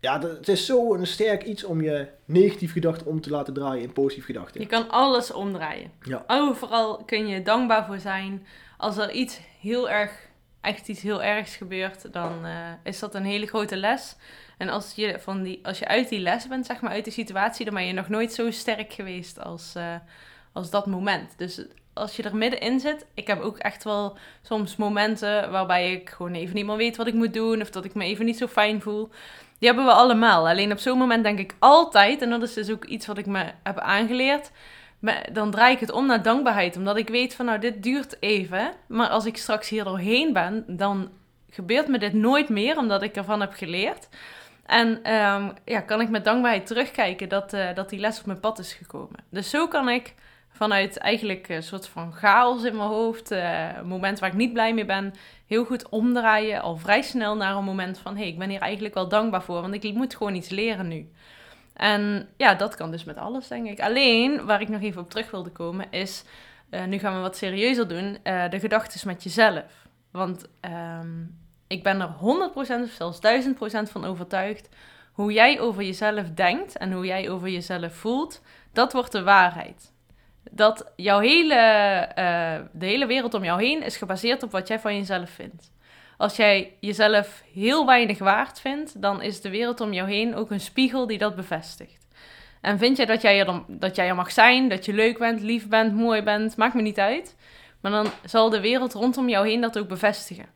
ja, 0.00 0.20
het 0.20 0.48
is 0.48 0.66
zo 0.66 0.94
een 0.94 1.06
sterk 1.06 1.42
iets 1.44 1.64
om 1.64 1.80
je 1.82 2.06
negatief 2.24 2.72
gedachten 2.72 3.06
om 3.06 3.20
te 3.20 3.30
laten 3.30 3.54
draaien 3.54 3.82
in 3.82 3.92
positief 3.92 4.24
gedachten. 4.24 4.60
Je 4.60 4.66
kan 4.66 4.90
alles 4.90 5.32
omdraaien. 5.32 5.90
Ja. 6.02 6.24
Overal 6.26 6.96
kun 7.04 7.26
je 7.26 7.42
dankbaar 7.42 7.86
voor 7.86 7.98
zijn. 7.98 8.46
Als 8.76 8.96
er 8.96 9.10
iets 9.12 9.40
heel 9.60 9.90
erg, 9.90 10.25
echt 10.66 10.88
iets 10.88 11.02
heel 11.02 11.22
ergs 11.22 11.56
gebeurt, 11.56 12.12
dan 12.12 12.44
eh, 12.44 12.52
is 12.82 12.98
dat 12.98 13.14
een 13.14 13.24
hele 13.24 13.46
grote 13.46 13.76
les. 13.76 14.16
En 14.58 14.68
als 14.68 14.92
je, 14.94 15.16
van 15.20 15.42
die, 15.42 15.60
als 15.62 15.78
je 15.78 15.88
uit 15.88 16.08
die 16.08 16.20
les 16.20 16.48
bent, 16.48 16.66
zeg 16.66 16.80
maar, 16.80 16.92
uit 16.92 17.04
die 17.04 17.12
situatie, 17.12 17.64
dan 17.64 17.74
ben 17.74 17.86
je 17.86 17.92
nog 17.92 18.08
nooit 18.08 18.32
zo 18.32 18.50
sterk 18.50 18.92
geweest 18.92 19.40
als, 19.40 19.74
eh, 19.74 19.94
als 20.52 20.70
dat 20.70 20.86
moment. 20.86 21.32
Dus 21.36 21.64
als 21.92 22.16
je 22.16 22.22
er 22.22 22.36
middenin 22.36 22.80
zit, 22.80 23.06
ik 23.14 23.26
heb 23.26 23.40
ook 23.40 23.58
echt 23.58 23.84
wel 23.84 24.16
soms 24.42 24.76
momenten 24.76 25.50
waarbij 25.50 25.92
ik 25.92 26.10
gewoon 26.10 26.34
even 26.34 26.54
niet 26.54 26.66
meer 26.66 26.76
weet 26.76 26.96
wat 26.96 27.06
ik 27.06 27.14
moet 27.14 27.34
doen, 27.34 27.60
of 27.60 27.70
dat 27.70 27.84
ik 27.84 27.94
me 27.94 28.04
even 28.04 28.24
niet 28.24 28.38
zo 28.38 28.46
fijn 28.46 28.82
voel. 28.82 29.08
Die 29.58 29.68
hebben 29.68 29.86
we 29.86 29.92
allemaal. 29.92 30.48
Alleen 30.48 30.72
op 30.72 30.78
zo'n 30.78 30.98
moment 30.98 31.24
denk 31.24 31.38
ik 31.38 31.54
altijd, 31.58 32.22
en 32.22 32.30
dat 32.30 32.42
is 32.42 32.52
dus 32.52 32.70
ook 32.70 32.84
iets 32.84 33.06
wat 33.06 33.18
ik 33.18 33.26
me 33.26 33.44
heb 33.62 33.78
aangeleerd, 33.78 34.50
dan 35.32 35.50
draai 35.50 35.74
ik 35.74 35.80
het 35.80 35.92
om 35.92 36.06
naar 36.06 36.22
dankbaarheid. 36.22 36.76
Omdat 36.76 36.96
ik 36.96 37.08
weet 37.08 37.34
van 37.34 37.46
nou, 37.46 37.58
dit 37.58 37.82
duurt 37.82 38.16
even. 38.20 38.72
Maar 38.88 39.08
als 39.08 39.26
ik 39.26 39.36
straks 39.36 39.68
hier 39.68 39.84
doorheen 39.84 40.32
ben, 40.32 40.64
dan 40.66 41.10
gebeurt 41.50 41.88
me 41.88 41.98
dit 41.98 42.12
nooit 42.12 42.48
meer. 42.48 42.76
Omdat 42.76 43.02
ik 43.02 43.16
ervan 43.16 43.40
heb 43.40 43.52
geleerd. 43.52 44.08
En 44.66 45.02
ehm, 45.02 45.50
ja, 45.64 45.80
kan 45.80 46.00
ik 46.00 46.08
met 46.08 46.24
dankbaarheid 46.24 46.66
terugkijken 46.66 47.28
dat, 47.28 47.52
eh, 47.52 47.74
dat 47.74 47.88
die 47.88 47.98
les 47.98 48.18
op 48.18 48.26
mijn 48.26 48.40
pad 48.40 48.58
is 48.58 48.72
gekomen. 48.72 49.24
Dus 49.30 49.50
zo 49.50 49.68
kan 49.68 49.88
ik 49.88 50.14
vanuit 50.56 50.98
eigenlijk 50.98 51.48
een 51.48 51.62
soort 51.62 51.88
van 51.88 52.12
chaos 52.12 52.64
in 52.64 52.76
mijn 52.76 52.88
hoofd, 52.88 53.32
uh, 53.32 53.82
moment 53.84 54.18
waar 54.18 54.30
ik 54.30 54.36
niet 54.36 54.52
blij 54.52 54.74
mee 54.74 54.84
ben, 54.84 55.14
heel 55.46 55.64
goed 55.64 55.88
omdraaien, 55.88 56.62
al 56.62 56.76
vrij 56.76 57.02
snel 57.02 57.36
naar 57.36 57.56
een 57.56 57.64
moment 57.64 57.98
van, 57.98 58.14
hé, 58.14 58.20
hey, 58.20 58.28
ik 58.28 58.38
ben 58.38 58.48
hier 58.48 58.60
eigenlijk 58.60 58.94
wel 58.94 59.08
dankbaar 59.08 59.42
voor, 59.42 59.60
want 59.60 59.84
ik 59.84 59.94
moet 59.94 60.16
gewoon 60.16 60.34
iets 60.34 60.48
leren 60.48 60.88
nu. 60.88 61.10
En 61.76 62.28
ja, 62.36 62.54
dat 62.54 62.74
kan 62.74 62.90
dus 62.90 63.04
met 63.04 63.16
alles, 63.16 63.48
denk 63.48 63.66
ik. 63.66 63.80
Alleen, 63.80 64.44
waar 64.44 64.60
ik 64.60 64.68
nog 64.68 64.82
even 64.82 65.02
op 65.02 65.10
terug 65.10 65.30
wilde 65.30 65.50
komen, 65.50 65.86
is, 65.90 66.24
uh, 66.70 66.84
nu 66.84 66.98
gaan 66.98 67.14
we 67.14 67.20
wat 67.20 67.36
serieuzer 67.36 67.88
doen, 67.88 68.18
uh, 68.24 68.50
de 68.50 68.60
gedachten 68.60 69.08
met 69.08 69.22
jezelf. 69.22 69.88
Want 70.10 70.46
um, 70.60 71.38
ik 71.66 71.82
ben 71.82 72.00
er 72.00 72.08
100% 72.08 72.54
of 72.54 72.90
zelfs 72.90 73.18
1000% 73.18 73.90
van 73.90 74.04
overtuigd, 74.04 74.68
hoe 75.12 75.32
jij 75.32 75.60
over 75.60 75.82
jezelf 75.82 76.30
denkt 76.30 76.76
en 76.76 76.92
hoe 76.92 77.06
jij 77.06 77.30
over 77.30 77.48
jezelf 77.48 77.94
voelt, 77.94 78.42
dat 78.72 78.92
wordt 78.92 79.12
de 79.12 79.22
waarheid 79.22 79.94
dat 80.50 80.92
jouw 80.96 81.18
hele, 81.18 81.54
uh, 82.18 82.66
de 82.72 82.86
hele 82.86 83.06
wereld 83.06 83.34
om 83.34 83.44
jou 83.44 83.62
heen 83.62 83.82
is 83.82 83.96
gebaseerd 83.96 84.42
op 84.42 84.50
wat 84.50 84.68
jij 84.68 84.80
van 84.80 84.94
jezelf 84.94 85.30
vindt. 85.30 85.70
Als 86.16 86.36
jij 86.36 86.76
jezelf 86.80 87.42
heel 87.52 87.86
weinig 87.86 88.18
waard 88.18 88.60
vindt, 88.60 89.02
dan 89.02 89.22
is 89.22 89.40
de 89.40 89.50
wereld 89.50 89.80
om 89.80 89.92
jou 89.92 90.10
heen 90.10 90.34
ook 90.34 90.50
een 90.50 90.60
spiegel 90.60 91.06
die 91.06 91.18
dat 91.18 91.36
bevestigt. 91.36 92.06
En 92.60 92.78
vind 92.78 92.96
jij 92.96 93.06
dat 93.06 93.22
jij, 93.22 93.46
er, 93.46 93.62
dat 93.66 93.96
jij 93.96 94.14
mag 94.14 94.32
zijn, 94.32 94.68
dat 94.68 94.84
je 94.84 94.92
leuk 94.92 95.18
bent, 95.18 95.40
lief 95.40 95.68
bent, 95.68 95.94
mooi 95.94 96.22
bent, 96.22 96.56
maakt 96.56 96.74
me 96.74 96.82
niet 96.82 96.98
uit. 96.98 97.36
Maar 97.80 97.92
dan 97.92 98.06
zal 98.24 98.50
de 98.50 98.60
wereld 98.60 98.92
rondom 98.92 99.28
jou 99.28 99.48
heen 99.48 99.60
dat 99.60 99.78
ook 99.78 99.88
bevestigen. 99.88 100.46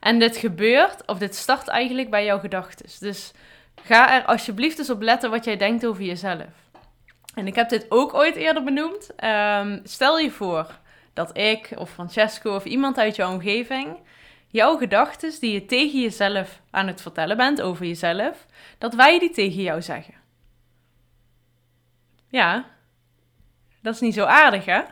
En 0.00 0.18
dit 0.18 0.36
gebeurt, 0.36 1.06
of 1.06 1.18
dit 1.18 1.34
start 1.34 1.68
eigenlijk 1.68 2.10
bij 2.10 2.24
jouw 2.24 2.38
gedachten. 2.38 2.86
Dus 3.00 3.32
ga 3.82 4.14
er 4.14 4.24
alsjeblieft 4.24 4.78
eens 4.78 4.90
op 4.90 5.02
letten 5.02 5.30
wat 5.30 5.44
jij 5.44 5.56
denkt 5.56 5.86
over 5.86 6.02
jezelf. 6.02 6.46
En 7.34 7.46
ik 7.46 7.54
heb 7.54 7.68
dit 7.68 7.86
ook 7.88 8.14
ooit 8.14 8.36
eerder 8.36 8.64
benoemd. 8.64 9.10
Ehm, 9.16 9.78
stel 9.82 10.18
je 10.18 10.30
voor 10.30 10.78
dat 11.12 11.38
ik 11.38 11.72
of 11.76 11.90
Francesco 11.90 12.54
of 12.54 12.64
iemand 12.64 12.98
uit 12.98 13.16
jouw 13.16 13.32
omgeving 13.32 13.96
jouw 14.46 14.76
gedachten 14.76 15.40
die 15.40 15.52
je 15.52 15.64
tegen 15.64 16.00
jezelf 16.00 16.60
aan 16.70 16.86
het 16.86 17.02
vertellen 17.02 17.36
bent 17.36 17.60
over 17.60 17.86
jezelf, 17.86 18.46
dat 18.78 18.94
wij 18.94 19.18
die 19.18 19.30
tegen 19.30 19.62
jou 19.62 19.82
zeggen. 19.82 20.14
Ja, 22.28 22.66
dat 23.82 23.94
is 23.94 24.00
niet 24.00 24.14
zo 24.14 24.24
aardig, 24.24 24.64
hè? 24.64 24.82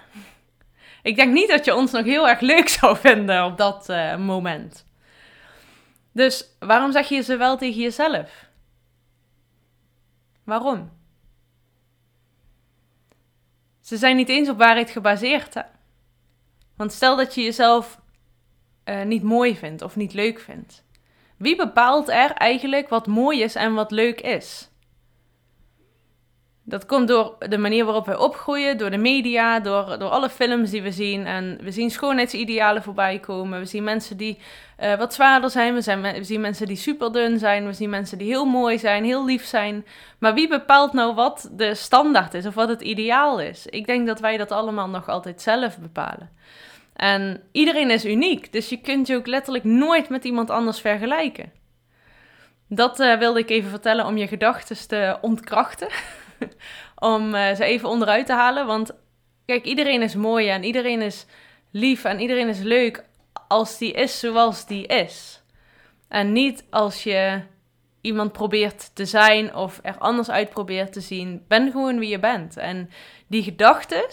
Ik 1.02 1.16
denk 1.16 1.32
niet 1.32 1.48
dat 1.48 1.64
je 1.64 1.74
ons 1.74 1.92
nog 1.92 2.04
heel 2.04 2.28
erg 2.28 2.40
leuk 2.40 2.68
zou 2.68 2.96
vinden 2.96 3.44
op 3.44 3.58
dat 3.58 3.88
uh, 3.88 4.16
moment. 4.16 4.86
Dus 6.12 6.44
waarom 6.58 6.92
zeg 6.92 7.08
je 7.08 7.22
ze 7.22 7.36
wel 7.36 7.56
tegen 7.56 7.80
jezelf? 7.80 8.48
Waarom? 10.44 10.92
Ze 13.80 13.96
zijn 13.96 14.16
niet 14.16 14.28
eens 14.28 14.48
op 14.48 14.58
waarheid 14.58 14.90
gebaseerd. 14.90 15.54
Hè? 15.54 15.62
Want 16.76 16.92
stel 16.92 17.16
dat 17.16 17.34
je 17.34 17.42
jezelf 17.42 18.00
uh, 18.84 19.02
niet 19.02 19.22
mooi 19.22 19.56
vindt 19.56 19.82
of 19.82 19.96
niet 19.96 20.12
leuk 20.12 20.40
vindt. 20.40 20.84
Wie 21.36 21.56
bepaalt 21.56 22.08
er 22.08 22.30
eigenlijk 22.30 22.88
wat 22.88 23.06
mooi 23.06 23.42
is 23.42 23.54
en 23.54 23.74
wat 23.74 23.90
leuk 23.90 24.20
is? 24.20 24.68
Dat 26.66 26.86
komt 26.86 27.08
door 27.08 27.36
de 27.38 27.58
manier 27.58 27.84
waarop 27.84 28.06
wij 28.06 28.16
opgroeien, 28.16 28.78
door 28.78 28.90
de 28.90 28.96
media, 28.96 29.60
door, 29.60 29.98
door 29.98 30.08
alle 30.08 30.30
films 30.30 30.70
die 30.70 30.82
we 30.82 30.92
zien. 30.92 31.26
En 31.26 31.58
we 31.62 31.70
zien 31.70 31.90
schoonheidsidealen 31.90 32.82
voorbij 32.82 33.18
komen. 33.18 33.58
We 33.58 33.64
zien 33.64 33.84
mensen 33.84 34.16
die 34.16 34.38
uh, 34.80 34.94
wat 34.94 35.14
zwaarder 35.14 35.50
zijn. 35.50 35.74
We, 35.74 36.24
zien 36.24 36.40
mensen 36.40 36.66
die 36.66 36.76
super 36.76 37.12
dun 37.12 37.38
zijn. 37.38 37.66
We 37.66 37.72
zien 37.72 37.90
mensen 37.90 38.18
die 38.18 38.26
heel 38.26 38.44
mooi 38.44 38.78
zijn, 38.78 39.04
heel 39.04 39.24
lief 39.24 39.44
zijn. 39.44 39.86
Maar 40.18 40.34
wie 40.34 40.48
bepaalt 40.48 40.92
nou 40.92 41.14
wat 41.14 41.50
de 41.52 41.74
standaard 41.74 42.34
is 42.34 42.46
of 42.46 42.54
wat 42.54 42.68
het 42.68 42.80
ideaal 42.80 43.40
is? 43.40 43.66
Ik 43.66 43.86
denk 43.86 44.06
dat 44.06 44.20
wij 44.20 44.36
dat 44.36 44.52
allemaal 44.52 44.88
nog 44.88 45.08
altijd 45.08 45.42
zelf 45.42 45.78
bepalen. 45.78 46.30
En 47.04 47.42
iedereen 47.52 47.90
is 47.90 48.04
uniek, 48.04 48.52
dus 48.52 48.68
je 48.68 48.80
kunt 48.80 49.06
je 49.06 49.16
ook 49.16 49.26
letterlijk 49.26 49.64
nooit 49.64 50.08
met 50.08 50.24
iemand 50.24 50.50
anders 50.50 50.80
vergelijken. 50.80 51.52
Dat 52.68 53.00
uh, 53.00 53.18
wilde 53.18 53.38
ik 53.38 53.50
even 53.50 53.70
vertellen 53.70 54.06
om 54.06 54.16
je 54.16 54.26
gedachten 54.26 54.88
te 54.88 55.18
ontkrachten. 55.20 55.88
om 57.12 57.34
uh, 57.34 57.54
ze 57.54 57.64
even 57.64 57.88
onderuit 57.88 58.26
te 58.26 58.32
halen. 58.32 58.66
Want 58.66 58.90
kijk, 59.46 59.64
iedereen 59.64 60.02
is 60.02 60.14
mooi 60.14 60.48
en 60.48 60.64
iedereen 60.64 61.02
is 61.02 61.26
lief 61.70 62.04
en 62.04 62.20
iedereen 62.20 62.48
is 62.48 62.60
leuk 62.60 63.04
als 63.48 63.78
die 63.78 63.92
is 63.92 64.18
zoals 64.18 64.66
die 64.66 64.86
is. 64.86 65.42
En 66.08 66.32
niet 66.32 66.64
als 66.70 67.02
je 67.02 67.42
iemand 68.00 68.32
probeert 68.32 68.94
te 68.94 69.04
zijn 69.04 69.54
of 69.54 69.80
er 69.82 69.98
anders 69.98 70.30
uit 70.30 70.50
probeert 70.50 70.92
te 70.92 71.00
zien. 71.00 71.44
Ben 71.48 71.70
gewoon 71.70 71.98
wie 71.98 72.08
je 72.08 72.18
bent. 72.18 72.56
En 72.56 72.90
die 73.26 73.42
gedachten 73.42 74.04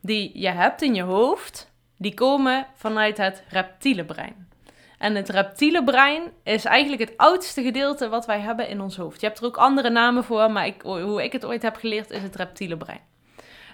die 0.00 0.30
je 0.38 0.50
hebt 0.50 0.82
in 0.82 0.94
je 0.94 1.02
hoofd, 1.02 1.71
die 2.02 2.14
komen 2.14 2.66
vanuit 2.74 3.16
het 3.16 3.42
reptiele 3.48 4.04
brein. 4.04 4.50
En 4.98 5.14
het 5.14 5.28
reptiele 5.28 5.84
brein 5.84 6.22
is 6.42 6.64
eigenlijk 6.64 7.00
het 7.00 7.16
oudste 7.16 7.62
gedeelte 7.62 8.08
wat 8.08 8.26
wij 8.26 8.40
hebben 8.40 8.68
in 8.68 8.80
ons 8.80 8.96
hoofd. 8.96 9.20
Je 9.20 9.26
hebt 9.26 9.38
er 9.38 9.44
ook 9.44 9.56
andere 9.56 9.90
namen 9.90 10.24
voor, 10.24 10.50
maar 10.50 10.66
ik, 10.66 10.82
hoe 10.82 11.22
ik 11.22 11.32
het 11.32 11.44
ooit 11.44 11.62
heb 11.62 11.76
geleerd 11.76 12.10
is 12.10 12.22
het 12.22 12.36
reptiele 12.36 12.76
brein. 12.76 13.00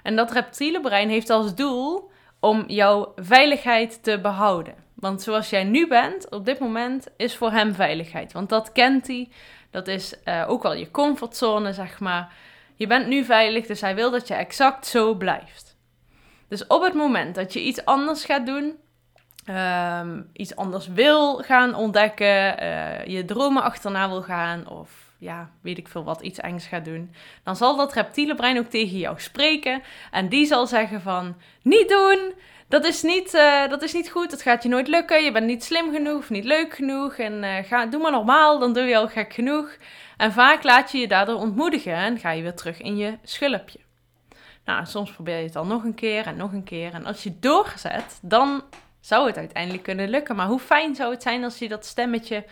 En 0.03 0.17
dat 0.17 0.33
reptiele 0.33 0.81
brein 0.81 1.09
heeft 1.09 1.31
als 1.31 1.55
doel 1.55 2.11
om 2.41 2.65
jouw 2.67 3.13
veiligheid 3.17 4.03
te 4.03 4.21
behouden. 4.21 4.75
Want 4.95 5.23
zoals 5.23 5.51
jij 5.51 5.65
nu 5.65 5.89
bent, 5.89 6.31
op 6.31 6.45
dit 6.45 6.59
moment, 6.59 7.07
is 7.17 7.37
voor 7.37 7.51
hem 7.51 7.75
veiligheid. 7.75 8.33
Want 8.33 8.49
dat 8.49 8.73
kent 8.73 9.07
hij. 9.07 9.29
Dat 9.71 9.89
is 9.89 10.15
uh, 10.25 10.45
ook 10.49 10.63
wel 10.63 10.75
je 10.75 10.91
comfortzone, 10.91 11.73
zeg 11.73 12.01
maar. 12.01 12.33
Je 12.75 12.87
bent 12.87 13.07
nu 13.07 13.25
veilig, 13.25 13.67
dus 13.67 13.81
hij 13.81 13.95
wil 13.95 14.11
dat 14.11 14.29
je 14.29 14.35
exact 14.35 14.87
zo 14.87 15.15
blijft. 15.15 15.68
Dus 16.49 16.67
op 16.67 16.83
het 16.83 16.95
moment 16.95 17.35
dat 17.35 17.53
je 17.53 17.61
iets 17.61 17.85
anders 17.85 18.25
gaat 18.25 18.47
doen, 18.47 18.77
um, 19.49 20.31
iets 20.33 20.57
anders 20.57 20.87
wil 20.87 21.37
gaan 21.37 21.75
ontdekken, 21.75 22.63
uh, 22.63 23.07
je 23.07 23.25
dromen 23.25 23.63
achterna 23.63 24.09
wil 24.09 24.23
gaan 24.23 24.69
of 24.69 25.07
ja, 25.19 25.51
weet 25.63 25.79
ik 25.79 25.89
veel 25.89 26.05
wat, 26.05 26.21
iets 26.21 26.39
engs 26.39 26.67
gaat 26.67 26.85
doen, 26.85 27.15
dan 27.45 27.57
zal 27.57 27.77
dat 27.77 27.93
reptiele 27.93 28.35
brein 28.35 28.59
ook 28.59 28.67
tegen 28.69 28.99
jou 28.99 29.21
spreken 29.21 29.83
en 30.11 30.29
die 30.29 30.47
zal 30.47 30.67
zeggen 30.67 31.01
van, 31.01 31.37
niet 31.63 31.89
doen, 31.89 32.33
dat 32.69 32.85
is 32.85 33.03
niet, 33.03 33.35
uh, 33.35 33.69
dat 33.69 33.83
is 33.83 33.93
niet 33.93 34.11
goed, 34.11 34.31
dat 34.31 34.43
gaat 34.43 34.63
je 34.63 34.69
nooit 34.69 34.89
lukken, 34.89 35.25
je 35.25 35.33
bent 35.33 35.47
niet 35.47 35.65
slim 35.65 35.93
genoeg 35.93 36.29
niet 36.29 36.45
leuk 36.45 36.75
genoeg 36.75 37.17
en 37.17 37.43
uh, 37.45 37.57
ga, 37.63 37.87
doe 37.87 38.01
maar 38.01 38.13
normaal, 38.13 38.59
dan 38.59 38.73
doe 38.73 38.83
je 38.83 38.97
al 38.97 39.09
gek 39.09 39.33
genoeg. 39.33 39.77
En 40.17 40.33
vaak 40.33 40.63
laat 40.63 40.93
je 40.93 40.99
je 40.99 41.09
daardoor 41.09 41.37
ontmoedigen 41.37 41.95
en 41.95 42.19
ga 42.19 42.31
je 42.31 42.43
weer 42.43 42.55
terug 42.55 42.81
in 42.81 42.97
je 42.97 43.19
schulpje. 43.23 43.88
Nou, 44.69 44.87
soms 44.87 45.11
probeer 45.11 45.37
je 45.37 45.43
het 45.43 45.53
dan 45.53 45.69
nog 45.69 45.85
een 45.85 45.95
keer 45.95 46.27
en 46.27 46.37
nog 46.37 46.53
een 46.53 46.65
keer. 46.65 46.93
En 46.95 47.07
als 47.07 47.23
je 47.23 47.39
doorzet, 47.39 48.19
dan 48.23 48.63
zou 49.01 49.27
het 49.27 49.37
uiteindelijk 49.37 49.83
kunnen 49.83 50.09
lukken. 50.09 50.37
Maar 50.37 50.47
hoe 50.47 50.59
fijn 50.59 50.95
zou 50.95 51.13
het 51.13 51.23
zijn 51.23 51.45
als 51.45 51.59
je 51.59 51.69
dat 51.69 51.87
stemmetje 51.87 52.45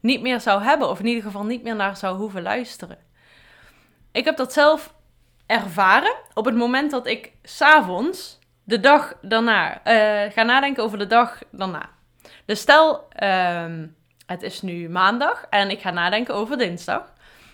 niet 0.00 0.20
meer 0.20 0.40
zou 0.40 0.62
hebben, 0.62 0.88
of 0.88 0.98
in 0.98 1.06
ieder 1.06 1.22
geval 1.22 1.44
niet 1.44 1.62
meer 1.62 1.76
naar 1.76 1.96
zou 1.96 2.16
hoeven 2.16 2.42
luisteren. 2.42 2.98
Ik 4.12 4.24
heb 4.24 4.36
dat 4.36 4.52
zelf 4.52 4.94
ervaren 5.46 6.14
op 6.34 6.44
het 6.44 6.54
moment 6.54 6.90
dat 6.90 7.06
ik 7.06 7.32
s'avonds, 7.42 8.38
de 8.64 8.80
dag 8.80 9.14
daarna, 9.22 9.86
uh, 9.86 10.32
ga 10.32 10.42
nadenken 10.42 10.82
over 10.82 10.98
de 10.98 11.06
dag 11.06 11.38
daarna. 11.50 11.88
Dus 12.44 12.60
stel, 12.60 13.08
uh, 13.22 13.64
het 14.26 14.42
is 14.42 14.62
nu 14.62 14.88
maandag 14.88 15.46
en 15.50 15.70
ik 15.70 15.80
ga 15.80 15.90
nadenken 15.90 16.34
over 16.34 16.58
dinsdag. 16.58 17.12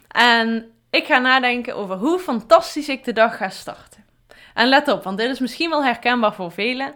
En 0.09 0.73
ik 0.91 1.07
ga 1.07 1.19
nadenken 1.19 1.77
over 1.77 1.97
hoe 1.97 2.19
fantastisch 2.19 2.89
ik 2.89 3.05
de 3.05 3.13
dag 3.13 3.37
ga 3.37 3.49
starten. 3.49 3.94
En 4.55 4.69
let 4.69 4.89
op, 4.89 5.03
want 5.03 5.19
dit 5.19 5.31
is 5.31 5.39
misschien 5.39 5.71
wel 5.71 5.85
herkenbaar 5.85 6.35
voor 6.35 6.53
velen 6.53 6.95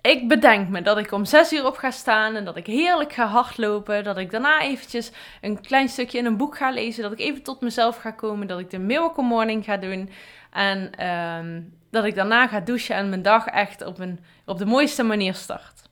ik 0.00 0.28
bedenk 0.28 0.68
me 0.68 0.82
dat 0.82 0.98
ik 0.98 1.12
om 1.12 1.24
zes 1.24 1.52
uur 1.52 1.66
op 1.66 1.76
ga 1.76 1.90
staan 1.90 2.34
en 2.34 2.44
dat 2.44 2.56
ik 2.56 2.66
heerlijk 2.66 3.12
ga 3.12 3.26
hardlopen. 3.26 4.04
Dat 4.04 4.18
ik 4.18 4.30
daarna 4.30 4.60
eventjes 4.60 5.10
een 5.40 5.60
klein 5.60 5.88
stukje 5.88 6.18
in 6.18 6.24
een 6.24 6.36
boek 6.36 6.56
ga 6.56 6.70
lezen. 6.70 7.02
Dat 7.02 7.12
ik 7.12 7.18
even 7.18 7.42
tot 7.42 7.60
mezelf 7.60 7.96
ga 7.96 8.10
komen. 8.10 8.46
Dat 8.46 8.58
ik 8.58 8.70
de 8.70 8.78
Miracle 8.78 9.22
Morning 9.22 9.64
ga 9.64 9.76
doen. 9.76 10.10
En 10.50 10.92
ehm, 10.96 11.62
dat 11.90 12.04
ik 12.04 12.14
daarna 12.14 12.48
ga 12.48 12.60
douchen 12.60 12.94
en 12.94 13.08
mijn 13.08 13.22
dag 13.22 13.46
echt 13.46 13.84
op, 13.84 13.98
een, 13.98 14.24
op 14.46 14.58
de 14.58 14.66
mooiste 14.66 15.02
manier 15.02 15.34
start. 15.34 15.82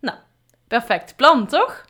Nou, 0.00 0.18
perfect 0.68 1.16
plan 1.16 1.46
toch? 1.46 1.84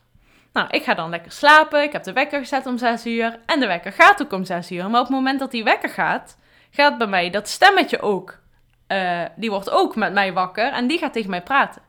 Nou, 0.53 0.69
ik 0.71 0.83
ga 0.83 0.95
dan 0.95 1.11
lekker 1.11 1.33
slapen. 1.33 1.83
Ik 1.83 1.93
heb 1.93 2.03
de 2.03 2.13
wekker 2.13 2.39
gezet 2.39 2.67
om 2.67 2.79
6 2.79 3.07
uur. 3.07 3.39
En 3.47 3.61
de 3.61 3.67
wekker 3.67 3.93
gaat 3.93 4.23
ook 4.23 4.33
om 4.33 4.45
6 4.45 4.71
uur. 4.71 4.91
Maar 4.91 5.01
op 5.01 5.07
het 5.07 5.17
moment 5.17 5.39
dat 5.39 5.51
die 5.51 5.65
wekker 5.65 5.89
gaat, 5.89 6.37
gaat 6.75 6.99
bij 6.99 7.07
mij 7.07 7.31
dat 7.31 7.49
stemmetje 7.49 8.01
ook 8.01 8.43
uh, 8.89 9.23
die 9.37 9.51
wordt 9.51 9.71
ook 9.71 9.97
met 9.97 10.13
mij 10.13 10.33
wakker 10.33 10.73
en 10.73 10.87
die 10.87 10.99
gaat 10.99 11.13
tegen 11.13 11.31
mij 11.31 11.43
praten. 11.43 11.83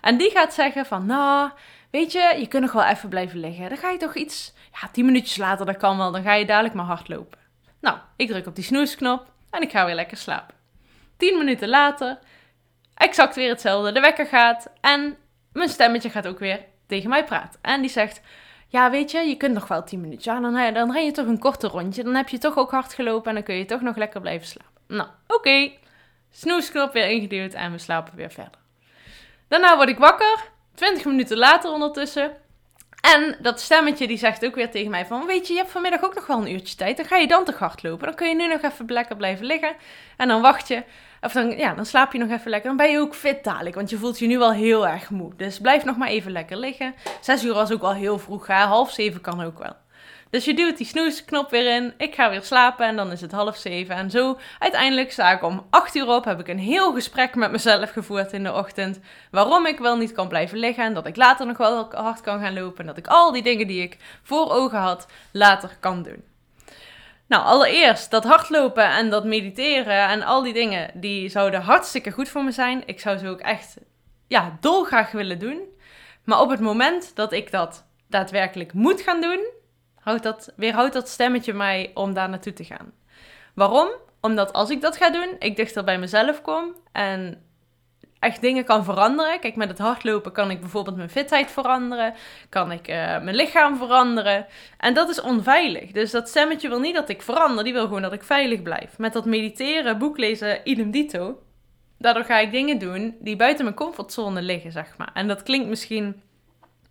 En 0.00 0.16
die 0.16 0.30
gaat 0.30 0.54
zeggen 0.54 0.86
van, 0.86 1.06
nou, 1.06 1.50
weet 1.90 2.12
je, 2.12 2.34
je 2.38 2.46
kunt 2.46 2.62
nog 2.62 2.72
wel 2.72 2.84
even 2.84 3.08
blijven 3.08 3.38
liggen. 3.38 3.68
Dan 3.68 3.78
ga 3.78 3.90
je 3.90 3.98
toch 3.98 4.14
iets, 4.14 4.52
ja, 4.80 4.88
tien 4.92 5.04
minuutjes 5.04 5.36
later, 5.36 5.66
dat 5.66 5.76
kan 5.76 5.96
wel, 5.96 6.12
dan 6.12 6.22
ga 6.22 6.34
je 6.34 6.46
dadelijk 6.46 6.74
maar 6.74 6.84
hardlopen. 6.84 7.38
Nou, 7.80 7.98
ik 8.16 8.28
druk 8.28 8.46
op 8.46 8.54
die 8.54 8.64
snoesknop 8.64 9.26
en 9.50 9.62
ik 9.62 9.70
ga 9.70 9.84
weer 9.86 9.94
lekker 9.94 10.16
slapen. 10.16 10.54
Tien 11.16 11.38
minuten 11.38 11.68
later, 11.68 12.18
exact 12.94 13.34
weer 13.34 13.48
hetzelfde. 13.48 13.92
De 13.92 14.00
wekker 14.00 14.26
gaat 14.26 14.70
en 14.80 15.16
mijn 15.52 15.68
stemmetje 15.68 16.10
gaat 16.10 16.26
ook 16.26 16.38
weer 16.38 16.60
tegen 16.86 17.10
mij 17.10 17.24
praten. 17.24 17.60
En 17.62 17.80
die 17.80 17.90
zegt, 17.90 18.20
ja, 18.76 18.90
weet 18.90 19.10
je, 19.10 19.18
je 19.18 19.36
kunt 19.36 19.54
nog 19.54 19.68
wel 19.68 19.84
tien 19.84 20.00
minuutjes. 20.00 20.34
Ja, 20.34 20.40
dan, 20.40 20.74
dan 20.74 21.04
je 21.04 21.12
toch 21.12 21.26
een 21.26 21.38
korte 21.38 21.68
rondje. 21.68 22.02
Dan 22.02 22.14
heb 22.14 22.28
je 22.28 22.38
toch 22.38 22.56
ook 22.56 22.70
hard 22.70 22.94
gelopen 22.94 23.28
en 23.28 23.34
dan 23.34 23.42
kun 23.42 23.54
je 23.54 23.64
toch 23.64 23.80
nog 23.80 23.96
lekker 23.96 24.20
blijven 24.20 24.46
slapen. 24.46 24.72
Nou, 24.86 25.08
oké. 25.26 25.72
Snoesknop 26.30 26.92
weer 26.92 27.08
ingeduwd 27.08 27.52
en 27.52 27.72
we 27.72 27.78
slapen 27.78 28.16
weer 28.16 28.30
verder. 28.30 28.60
Daarna 29.48 29.76
word 29.76 29.88
ik 29.88 29.98
wakker, 29.98 30.50
20 30.74 31.04
minuten 31.04 31.36
later 31.36 31.70
ondertussen. 31.70 32.36
En 33.00 33.36
dat 33.40 33.60
stemmetje 33.60 34.06
die 34.06 34.18
zegt 34.18 34.44
ook 34.44 34.54
weer 34.54 34.70
tegen 34.70 34.90
mij 34.90 35.06
van... 35.06 35.26
Weet 35.26 35.46
je, 35.46 35.52
je 35.52 35.58
hebt 35.58 35.72
vanmiddag 35.72 36.04
ook 36.04 36.14
nog 36.14 36.26
wel 36.26 36.40
een 36.40 36.52
uurtje 36.52 36.76
tijd. 36.76 36.96
Dan 36.96 37.06
ga 37.06 37.16
je 37.16 37.26
dan 37.26 37.44
toch 37.44 37.58
hardlopen. 37.58 38.06
Dan 38.06 38.16
kun 38.16 38.28
je 38.28 38.34
nu 38.34 38.46
nog 38.46 38.62
even 38.62 38.84
lekker 38.86 39.16
blijven 39.16 39.46
liggen. 39.46 39.76
En 40.16 40.28
dan 40.28 40.40
wacht 40.42 40.68
je. 40.68 40.82
Of 41.26 41.32
dan, 41.32 41.56
ja, 41.56 41.74
dan 41.74 41.86
slaap 41.86 42.12
je 42.12 42.18
nog 42.18 42.30
even 42.30 42.50
lekker. 42.50 42.68
Dan 42.68 42.76
ben 42.76 42.90
je 42.90 42.98
ook 42.98 43.14
fit 43.14 43.44
dadelijk. 43.44 43.74
Want 43.74 43.90
je 43.90 43.98
voelt 43.98 44.18
je 44.18 44.26
nu 44.26 44.38
wel 44.38 44.52
heel 44.52 44.88
erg 44.88 45.10
moe. 45.10 45.32
Dus 45.36 45.58
blijf 45.58 45.84
nog 45.84 45.96
maar 45.96 46.08
even 46.08 46.32
lekker 46.32 46.56
liggen. 46.56 46.94
Zes 47.20 47.44
uur 47.44 47.54
was 47.54 47.72
ook 47.72 47.80
wel 47.80 47.94
heel 47.94 48.18
vroeg. 48.18 48.46
Hè? 48.46 48.54
Half 48.54 48.90
zeven 48.90 49.20
kan 49.20 49.42
ook 49.42 49.58
wel. 49.58 49.76
Dus 50.30 50.44
je 50.44 50.54
duwt 50.54 50.76
die 50.76 50.86
snoesknop 50.86 51.50
weer 51.50 51.74
in. 51.74 51.94
Ik 51.98 52.14
ga 52.14 52.30
weer 52.30 52.42
slapen 52.42 52.86
en 52.86 52.96
dan 52.96 53.12
is 53.12 53.20
het 53.20 53.32
half 53.32 53.56
zeven. 53.56 53.96
En 53.96 54.10
zo 54.10 54.38
uiteindelijk 54.58 55.12
sta 55.12 55.32
ik 55.32 55.42
om 55.42 55.66
acht 55.70 55.94
uur 55.94 56.08
op. 56.08 56.24
Heb 56.24 56.40
ik 56.40 56.48
een 56.48 56.58
heel 56.58 56.92
gesprek 56.92 57.34
met 57.34 57.50
mezelf 57.50 57.90
gevoerd 57.90 58.32
in 58.32 58.42
de 58.42 58.52
ochtend. 58.52 59.00
Waarom 59.30 59.66
ik 59.66 59.78
wel 59.78 59.96
niet 59.96 60.12
kan 60.12 60.28
blijven 60.28 60.58
liggen. 60.58 60.84
En 60.84 60.94
dat 60.94 61.06
ik 61.06 61.16
later 61.16 61.46
nog 61.46 61.56
wel 61.56 61.88
hard 61.92 62.20
kan 62.20 62.40
gaan 62.40 62.54
lopen. 62.54 62.80
En 62.80 62.86
dat 62.86 62.96
ik 62.96 63.06
al 63.06 63.32
die 63.32 63.42
dingen 63.42 63.66
die 63.66 63.82
ik 63.82 63.96
voor 64.22 64.50
ogen 64.50 64.78
had 64.78 65.06
later 65.32 65.76
kan 65.80 66.02
doen. 66.02 66.24
Nou, 67.26 67.44
allereerst 67.44 68.10
dat 68.10 68.24
hardlopen 68.24 68.90
en 68.90 69.10
dat 69.10 69.24
mediteren 69.24 70.08
en 70.08 70.22
al 70.22 70.42
die 70.42 70.52
dingen, 70.52 70.90
die 70.94 71.28
zouden 71.28 71.60
hartstikke 71.60 72.10
goed 72.10 72.28
voor 72.28 72.44
me 72.44 72.50
zijn. 72.50 72.82
Ik 72.86 73.00
zou 73.00 73.18
ze 73.18 73.28
ook 73.28 73.40
echt, 73.40 73.76
ja, 74.26 74.56
dolgraag 74.60 75.10
willen 75.10 75.38
doen. 75.38 75.60
Maar 76.24 76.40
op 76.40 76.50
het 76.50 76.60
moment 76.60 77.16
dat 77.16 77.32
ik 77.32 77.50
dat 77.50 77.86
daadwerkelijk 78.08 78.72
moet 78.72 79.00
gaan 79.00 79.20
doen, 79.20 79.46
houdt 80.00 80.22
dat, 80.22 80.52
weerhoudt 80.56 80.92
dat 80.92 81.08
stemmetje 81.08 81.52
mij 81.52 81.90
om 81.94 82.14
daar 82.14 82.28
naartoe 82.28 82.52
te 82.52 82.64
gaan. 82.64 82.92
Waarom? 83.54 83.88
Omdat 84.20 84.52
als 84.52 84.70
ik 84.70 84.80
dat 84.80 84.96
ga 84.96 85.10
doen, 85.10 85.36
ik 85.38 85.56
dichter 85.56 85.84
bij 85.84 85.98
mezelf 85.98 86.42
kom 86.42 86.74
en 86.92 87.45
echt 88.26 88.40
dingen 88.40 88.64
kan 88.64 88.84
veranderen. 88.84 89.40
Kijk, 89.40 89.56
met 89.56 89.68
het 89.68 89.78
hardlopen 89.78 90.32
kan 90.32 90.50
ik 90.50 90.60
bijvoorbeeld 90.60 90.96
mijn 90.96 91.10
fitheid 91.10 91.50
veranderen, 91.50 92.14
kan 92.48 92.72
ik 92.72 92.88
uh, 92.88 92.96
mijn 92.96 93.34
lichaam 93.34 93.76
veranderen. 93.76 94.46
En 94.78 94.94
dat 94.94 95.08
is 95.08 95.20
onveilig. 95.20 95.90
Dus 95.90 96.10
dat 96.10 96.28
stemmetje 96.28 96.68
wil 96.68 96.80
niet 96.80 96.94
dat 96.94 97.08
ik 97.08 97.22
verander, 97.22 97.64
die 97.64 97.72
wil 97.72 97.86
gewoon 97.86 98.02
dat 98.02 98.12
ik 98.12 98.22
veilig 98.22 98.62
blijf. 98.62 98.98
Met 98.98 99.12
dat 99.12 99.24
mediteren, 99.24 99.98
boek 99.98 100.18
lezen, 100.18 100.60
idem 100.64 100.90
dito. 100.90 101.42
Daardoor 101.98 102.24
ga 102.24 102.38
ik 102.38 102.50
dingen 102.50 102.78
doen 102.78 103.16
die 103.20 103.36
buiten 103.36 103.64
mijn 103.64 103.76
comfortzone 103.76 104.42
liggen, 104.42 104.72
zeg 104.72 104.96
maar. 104.96 105.10
En 105.14 105.28
dat 105.28 105.42
klinkt 105.42 105.68
misschien... 105.68 106.20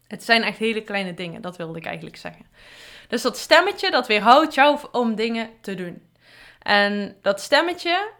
Het 0.07 0.23
zijn 0.23 0.43
echt 0.43 0.57
hele 0.57 0.81
kleine 0.81 1.13
dingen, 1.13 1.41
dat 1.41 1.57
wilde 1.57 1.77
ik 1.77 1.85
eigenlijk 1.85 2.17
zeggen. 2.17 2.45
Dus 3.07 3.21
dat 3.21 3.37
stemmetje, 3.37 3.91
dat 3.91 4.07
weerhoudt 4.07 4.53
jou 4.53 4.79
om 4.91 5.15
dingen 5.15 5.49
te 5.61 5.75
doen. 5.75 6.01
En 6.59 7.15
dat 7.21 7.41
stemmetje, 7.41 8.11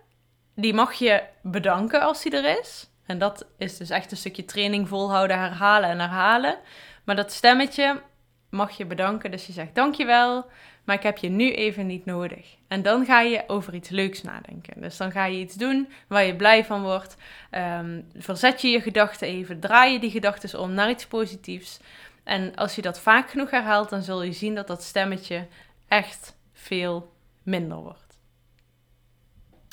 die 0.55 0.73
mag 0.73 0.93
je 0.93 1.23
bedanken 1.41 2.01
als 2.01 2.21
die 2.21 2.31
er 2.31 2.59
is. 2.59 2.89
En 3.05 3.17
dat 3.17 3.45
is 3.57 3.77
dus 3.77 3.89
echt 3.89 4.11
een 4.11 4.17
stukje 4.17 4.45
training 4.45 4.87
volhouden, 4.87 5.39
herhalen 5.39 5.89
en 5.89 5.99
herhalen. 5.99 6.57
Maar 7.03 7.15
dat 7.15 7.31
stemmetje 7.31 8.01
mag 8.49 8.77
je 8.77 8.85
bedanken. 8.85 9.31
Dus 9.31 9.47
je 9.47 9.53
zegt 9.53 9.75
dankjewel, 9.75 10.45
maar 10.83 10.95
ik 10.95 11.03
heb 11.03 11.17
je 11.17 11.29
nu 11.29 11.53
even 11.53 11.87
niet 11.87 12.05
nodig. 12.05 12.55
En 12.67 12.81
dan 12.81 13.05
ga 13.05 13.21
je 13.21 13.43
over 13.47 13.73
iets 13.73 13.89
leuks 13.89 14.21
nadenken. 14.21 14.81
Dus 14.81 14.97
dan 14.97 15.11
ga 15.11 15.25
je 15.25 15.39
iets 15.39 15.55
doen 15.55 15.89
waar 16.07 16.23
je 16.23 16.35
blij 16.35 16.65
van 16.65 16.81
wordt. 16.81 17.17
Um, 17.51 18.07
verzet 18.17 18.61
je 18.61 18.67
je 18.67 18.81
gedachten 18.81 19.27
even, 19.27 19.59
draai 19.59 19.93
je 19.93 19.99
die 19.99 20.11
gedachten 20.11 20.59
om 20.59 20.73
naar 20.73 20.89
iets 20.89 21.05
positiefs. 21.05 21.79
En 22.23 22.55
als 22.55 22.75
je 22.75 22.81
dat 22.81 22.99
vaak 22.99 23.29
genoeg 23.29 23.51
herhaalt, 23.51 23.89
dan 23.89 24.01
zul 24.01 24.21
je 24.23 24.31
zien 24.31 24.55
dat 24.55 24.67
dat 24.67 24.83
stemmetje 24.83 25.47
echt 25.87 26.37
veel 26.53 27.13
minder 27.43 27.77
wordt. 27.77 28.04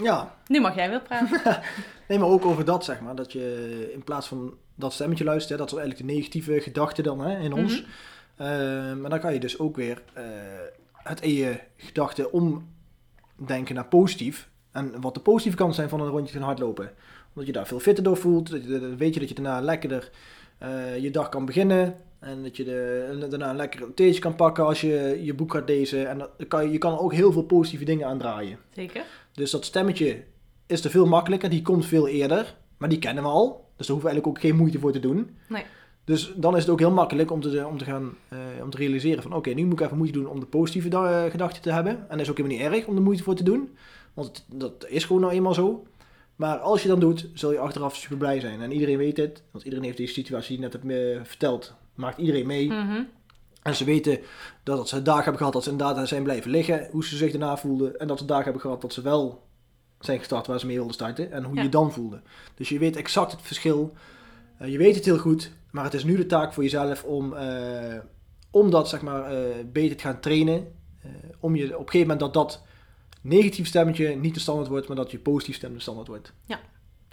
Ja. 0.02 0.34
Nu 0.46 0.60
mag 0.60 0.74
jij 0.74 0.90
weer 0.90 1.02
praten. 1.02 1.40
nee, 2.08 2.18
maar 2.18 2.28
ook 2.28 2.44
over 2.44 2.64
dat, 2.64 2.84
zeg 2.84 3.00
maar. 3.00 3.14
Dat 3.14 3.32
je 3.32 3.90
in 3.94 4.04
plaats 4.04 4.28
van 4.28 4.54
dat 4.74 4.92
stemmetje 4.92 5.24
luistert, 5.24 5.58
dat 5.58 5.72
is 5.72 5.78
eigenlijk 5.78 6.08
de 6.08 6.14
negatieve 6.14 6.60
gedachte 6.60 7.02
dan 7.02 7.20
hè, 7.20 7.38
in 7.38 7.52
ons. 7.52 7.80
Mm 7.80 7.86
maar 9.00 9.10
dan 9.10 9.20
kan 9.20 9.32
je 9.32 9.40
dus 9.40 9.58
ook 9.58 9.76
weer 9.76 10.02
uh, 10.18 10.24
het 10.92 11.20
in 11.20 11.34
je 11.34 11.58
gedachte 11.76 12.30
omdenken 12.30 13.74
naar 13.74 13.86
positief. 13.86 14.48
En 14.72 15.00
wat 15.00 15.14
de 15.14 15.20
positieve 15.20 15.56
kanten 15.56 15.76
zijn 15.76 15.88
van 15.88 16.00
een 16.00 16.08
rondje 16.08 16.32
gaan 16.32 16.42
hardlopen. 16.42 16.90
Omdat 17.28 17.46
je 17.46 17.52
daar 17.52 17.66
veel 17.66 17.80
fitter 17.80 18.04
door 18.04 18.16
voelt. 18.16 18.50
Dan 18.68 18.96
weet 18.96 19.14
je 19.14 19.20
dat 19.20 19.28
je 19.28 19.34
daarna 19.34 19.60
lekkerder 19.60 20.10
uh, 20.62 20.98
je 20.98 21.10
dag 21.10 21.28
kan 21.28 21.44
beginnen. 21.44 21.96
En 22.22 22.42
dat 22.42 22.56
je 22.56 22.64
de, 22.64 23.26
daarna 23.30 23.50
een 23.50 23.56
lekker 23.56 23.94
theetje 23.94 24.20
kan 24.20 24.34
pakken 24.34 24.64
als 24.64 24.80
je 24.80 25.20
je 25.22 25.34
boek 25.34 25.52
gaat 25.52 25.68
lezen. 25.68 26.08
En 26.08 26.18
dat 26.18 26.30
kan, 26.48 26.70
je 26.70 26.78
kan 26.78 26.92
er 26.92 27.00
ook 27.00 27.12
heel 27.12 27.32
veel 27.32 27.42
positieve 27.42 27.84
dingen 27.84 28.06
aan 28.06 28.18
draaien. 28.18 28.58
Zeker. 28.74 29.04
Dus 29.32 29.50
dat 29.50 29.64
stemmetje 29.64 30.22
is 30.66 30.84
er 30.84 30.90
veel 30.90 31.06
makkelijker. 31.06 31.50
Die 31.50 31.62
komt 31.62 31.86
veel 31.86 32.08
eerder. 32.08 32.56
Maar 32.76 32.88
die 32.88 32.98
kennen 32.98 33.22
we 33.22 33.28
al. 33.28 33.46
Dus 33.76 33.86
daar 33.86 33.96
hoeven 33.96 34.04
we 34.04 34.08
eigenlijk 34.08 34.26
ook 34.26 34.40
geen 34.40 34.56
moeite 34.56 34.78
voor 34.78 34.92
te 34.92 35.00
doen. 35.00 35.36
Nee. 35.48 35.64
Dus 36.04 36.32
dan 36.36 36.56
is 36.56 36.62
het 36.62 36.70
ook 36.70 36.78
heel 36.78 36.90
makkelijk 36.90 37.30
om 37.30 37.40
te, 37.40 37.66
om 37.66 37.78
te 37.78 37.84
gaan 37.84 38.14
uh, 38.32 38.38
om 38.62 38.70
te 38.70 38.76
realiseren 38.76 39.22
van 39.22 39.32
oké, 39.32 39.50
nu 39.50 39.64
moet 39.64 39.80
ik 39.80 39.80
even 39.80 39.96
moeite 39.96 40.18
doen 40.18 40.28
om 40.28 40.40
de 40.40 40.46
positieve 40.46 40.88
uh, 40.88 41.24
gedachten 41.24 41.62
te 41.62 41.72
hebben. 41.72 41.92
En 41.92 42.08
dat 42.08 42.20
is 42.20 42.30
ook 42.30 42.36
helemaal 42.36 42.58
niet 42.58 42.66
erg 42.66 42.86
om 42.86 42.96
er 42.96 43.02
moeite 43.02 43.22
voor 43.22 43.34
te 43.34 43.42
doen. 43.42 43.76
Want 44.14 44.26
het, 44.26 44.44
dat 44.60 44.86
is 44.88 45.04
gewoon 45.04 45.22
nou 45.22 45.32
eenmaal 45.32 45.54
zo. 45.54 45.86
Maar 46.36 46.58
als 46.58 46.82
je 46.82 46.88
dan 46.88 47.00
doet, 47.00 47.28
zul 47.34 47.52
je 47.52 47.58
achteraf 47.58 47.96
super 47.96 48.16
blij 48.16 48.40
zijn. 48.40 48.60
En 48.60 48.72
iedereen 48.72 48.98
weet 48.98 49.16
het, 49.16 49.42
want 49.50 49.64
iedereen 49.64 49.84
heeft 49.84 49.96
deze 49.96 50.12
situatie 50.12 50.58
net 50.58 50.72
heb, 50.72 50.84
uh, 50.84 51.20
verteld 51.22 51.74
maakt 51.94 52.18
iedereen 52.18 52.46
mee. 52.46 52.66
Mhm. 52.66 53.02
En 53.62 53.76
ze 53.76 53.84
weten 53.84 54.18
dat 54.62 54.88
ze 54.88 54.96
een 54.96 55.04
dag 55.04 55.16
hebben 55.16 55.36
gehad 55.36 55.52
dat 55.52 55.64
ze 55.64 55.70
inderdaad 55.70 56.08
zijn 56.08 56.22
blijven 56.22 56.50
liggen, 56.50 56.88
hoe 56.90 57.04
ze 57.04 57.16
zich 57.16 57.30
daarna 57.30 57.56
voelden. 57.56 57.98
En 57.98 58.06
dat 58.06 58.16
ze 58.16 58.22
een 58.22 58.28
dag 58.28 58.44
hebben 58.44 58.62
gehad 58.62 58.80
dat 58.80 58.92
ze 58.92 59.02
wel 59.02 59.42
zijn 60.00 60.18
gestart 60.18 60.46
waar 60.46 60.60
ze 60.60 60.66
mee 60.66 60.76
wilden 60.76 60.94
starten 60.94 61.32
en 61.32 61.44
hoe 61.44 61.56
je 61.56 61.62
je 61.62 61.68
dan 61.68 61.92
voelde. 61.92 62.20
Dus 62.54 62.68
je 62.68 62.78
weet 62.78 62.96
exact 62.96 63.32
het 63.32 63.42
verschil. 63.42 63.94
Uh, 64.62 64.68
je 64.68 64.78
weet 64.78 64.94
het 64.94 65.04
heel 65.04 65.18
goed, 65.18 65.52
maar 65.70 65.84
het 65.84 65.94
is 65.94 66.04
nu 66.04 66.16
de 66.16 66.26
taak 66.26 66.52
voor 66.52 66.62
jezelf 66.62 67.04
om, 67.04 67.32
uh, 67.32 67.98
om 68.50 68.70
dat 68.70 68.88
zeg 68.88 69.02
maar, 69.02 69.32
uh, 69.32 69.38
beter 69.72 69.96
te 69.96 70.02
gaan 70.02 70.20
trainen. 70.20 70.66
om 71.40 71.56
je 71.56 71.64
op 71.64 71.70
een 71.70 71.76
gegeven 71.76 72.00
moment 72.00 72.20
dat 72.20 72.34
dat 72.34 72.62
negatief 73.20 73.66
stemmetje 73.66 74.16
niet 74.16 74.34
de 74.34 74.40
standaard 74.40 74.68
wordt, 74.68 74.88
maar 74.88 74.96
dat 74.96 75.10
je 75.10 75.18
positief 75.18 75.56
stem 75.56 75.72
de 75.72 75.80
standaard 75.80 76.08
wordt. 76.08 76.32
Ja. 76.46 76.60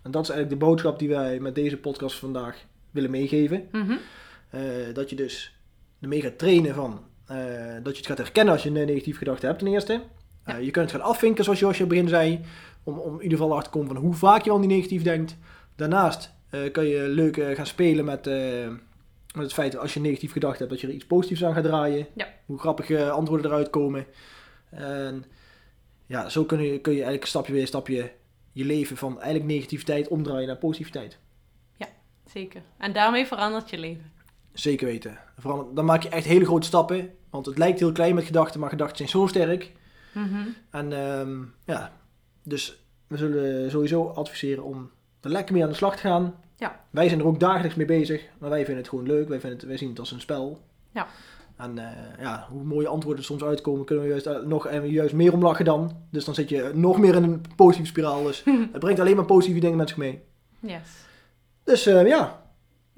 En 0.03 0.11
dat 0.11 0.23
is 0.23 0.29
eigenlijk 0.29 0.59
de 0.59 0.65
boodschap 0.65 0.99
die 0.99 1.09
wij 1.09 1.39
met 1.39 1.55
deze 1.55 1.77
podcast 1.77 2.15
vandaag 2.15 2.65
willen 2.91 3.11
meegeven. 3.11 3.67
Mm 3.71 3.99
dat 4.93 5.09
je 5.09 5.15
dus 5.15 5.59
ermee 6.01 6.21
gaat 6.21 6.37
trainen 6.37 6.75
van 6.75 7.03
uh, 7.31 7.37
dat 7.83 7.93
je 7.93 7.97
het 7.97 8.05
gaat 8.05 8.17
herkennen 8.17 8.53
als 8.53 8.63
je 8.63 8.69
een 8.69 8.85
negatief 8.85 9.17
gedachte 9.17 9.45
hebt 9.45 9.59
ten 9.59 9.67
eerste. 9.67 10.01
Ja. 10.45 10.57
Uh, 10.57 10.65
je 10.65 10.71
kunt 10.71 10.91
het 10.91 11.01
gaan 11.01 11.09
afvinken 11.09 11.43
zoals 11.43 11.59
Josje 11.59 11.85
begin 11.85 12.07
zei. 12.07 12.41
Om, 12.83 12.97
om 12.97 13.15
in 13.15 13.23
ieder 13.23 13.37
geval 13.37 13.53
achter 13.53 13.71
te 13.71 13.77
komen 13.77 13.93
van 13.93 14.03
hoe 14.03 14.13
vaak 14.13 14.43
je 14.43 14.51
al 14.51 14.59
die 14.59 14.69
negatief 14.69 15.03
denkt. 15.03 15.37
Daarnaast 15.75 16.33
kan 16.71 16.85
je 16.85 17.07
leuk 17.07 17.35
gaan 17.55 17.65
spelen 17.65 18.05
met, 18.05 18.25
met 18.25 19.43
het 19.43 19.53
feit 19.53 19.71
dat 19.71 19.81
als 19.81 19.93
je 19.93 19.99
een 19.99 20.05
negatief 20.05 20.31
gedachte 20.31 20.57
hebt 20.57 20.69
dat 20.69 20.81
je 20.81 20.87
er 20.87 20.93
iets 20.93 21.05
positiefs 21.05 21.43
aan 21.43 21.53
gaat 21.53 21.63
draaien. 21.63 22.07
Ja. 22.15 22.27
Hoe 22.45 22.59
grappige 22.59 23.09
antwoorden 23.09 23.51
eruit 23.51 23.69
komen. 23.69 24.05
En 24.69 25.25
ja, 26.05 26.29
zo 26.29 26.43
kun 26.43 26.61
je, 26.61 26.79
kun 26.79 26.91
je 26.91 26.97
eigenlijk 26.97 27.27
stapje 27.27 27.53
weer 27.53 27.67
stapje 27.67 28.11
je 28.51 28.65
leven 28.65 28.97
van 28.97 29.21
eigenlijk 29.21 29.51
negativiteit 29.51 30.07
omdraaien 30.07 30.47
naar 30.47 30.57
positiviteit. 30.57 31.17
Ja, 31.77 31.87
zeker. 32.25 32.61
En 32.77 32.93
daarmee 32.93 33.25
verandert 33.25 33.69
je 33.69 33.77
leven. 33.77 34.11
Zeker 34.53 34.87
weten. 34.87 35.17
Vooral, 35.37 35.73
dan 35.73 35.85
maak 35.85 36.03
je 36.03 36.09
echt 36.09 36.25
hele 36.25 36.45
grote 36.45 36.67
stappen. 36.67 37.09
Want 37.29 37.45
het 37.45 37.57
lijkt 37.57 37.79
heel 37.79 37.91
klein 37.91 38.15
met 38.15 38.25
gedachten, 38.25 38.59
maar 38.59 38.69
gedachten 38.69 38.97
zijn 38.97 39.09
zo 39.09 39.27
sterk. 39.27 39.71
Mm 40.13 40.23
-hmm. 40.23 40.55
En 40.69 40.91
um, 40.91 41.53
ja, 41.65 41.91
dus 42.43 42.83
we 43.07 43.17
zullen 43.17 43.71
sowieso 43.71 44.07
adviseren 44.07 44.63
om 44.63 44.89
er 45.21 45.29
lekker 45.29 45.53
mee 45.53 45.63
aan 45.63 45.69
de 45.69 45.75
slag 45.75 45.95
te 45.95 46.01
gaan. 46.01 46.35
Ja. 46.55 46.79
Wij 46.89 47.07
zijn 47.07 47.19
er 47.19 47.25
ook 47.25 47.39
dagelijks 47.39 47.75
mee 47.75 47.85
bezig, 47.85 48.23
maar 48.39 48.49
wij 48.49 48.65
vinden 48.65 48.77
het 48.77 48.89
gewoon 48.89 49.07
leuk. 49.07 49.27
Wij, 49.27 49.39
vinden 49.39 49.59
het, 49.59 49.67
wij 49.67 49.77
zien 49.77 49.89
het 49.89 49.99
als 49.99 50.11
een 50.11 50.21
spel. 50.21 50.61
Ja. 50.91 51.07
En 51.57 51.77
uh, 51.77 51.85
ja, 52.19 52.47
hoe 52.49 52.63
mooie 52.63 52.87
antwoorden 52.87 53.23
soms 53.23 53.43
uitkomen, 53.43 53.85
kunnen 53.85 54.03
we 54.03 54.09
juist, 54.09 54.27
uh, 54.27 54.39
nog, 54.39 54.67
en 54.67 54.89
juist 54.89 55.13
meer 55.13 55.33
om 55.33 55.41
lachen 55.41 55.65
dan. 55.65 55.91
Dus 56.09 56.25
dan 56.25 56.35
zit 56.35 56.49
je 56.49 56.71
nog 56.73 56.97
meer 56.97 57.15
in 57.15 57.23
een 57.23 57.41
positieve 57.55 57.89
spiraal. 57.89 58.23
Dus 58.23 58.43
het 58.71 58.79
brengt 58.79 58.99
alleen 58.99 59.15
maar 59.15 59.25
positieve 59.25 59.59
dingen 59.59 59.77
met 59.77 59.89
zich 59.89 59.97
mee. 59.97 60.21
Yes. 60.59 60.89
Dus 61.63 61.87
uh, 61.87 62.07
ja, 62.07 62.41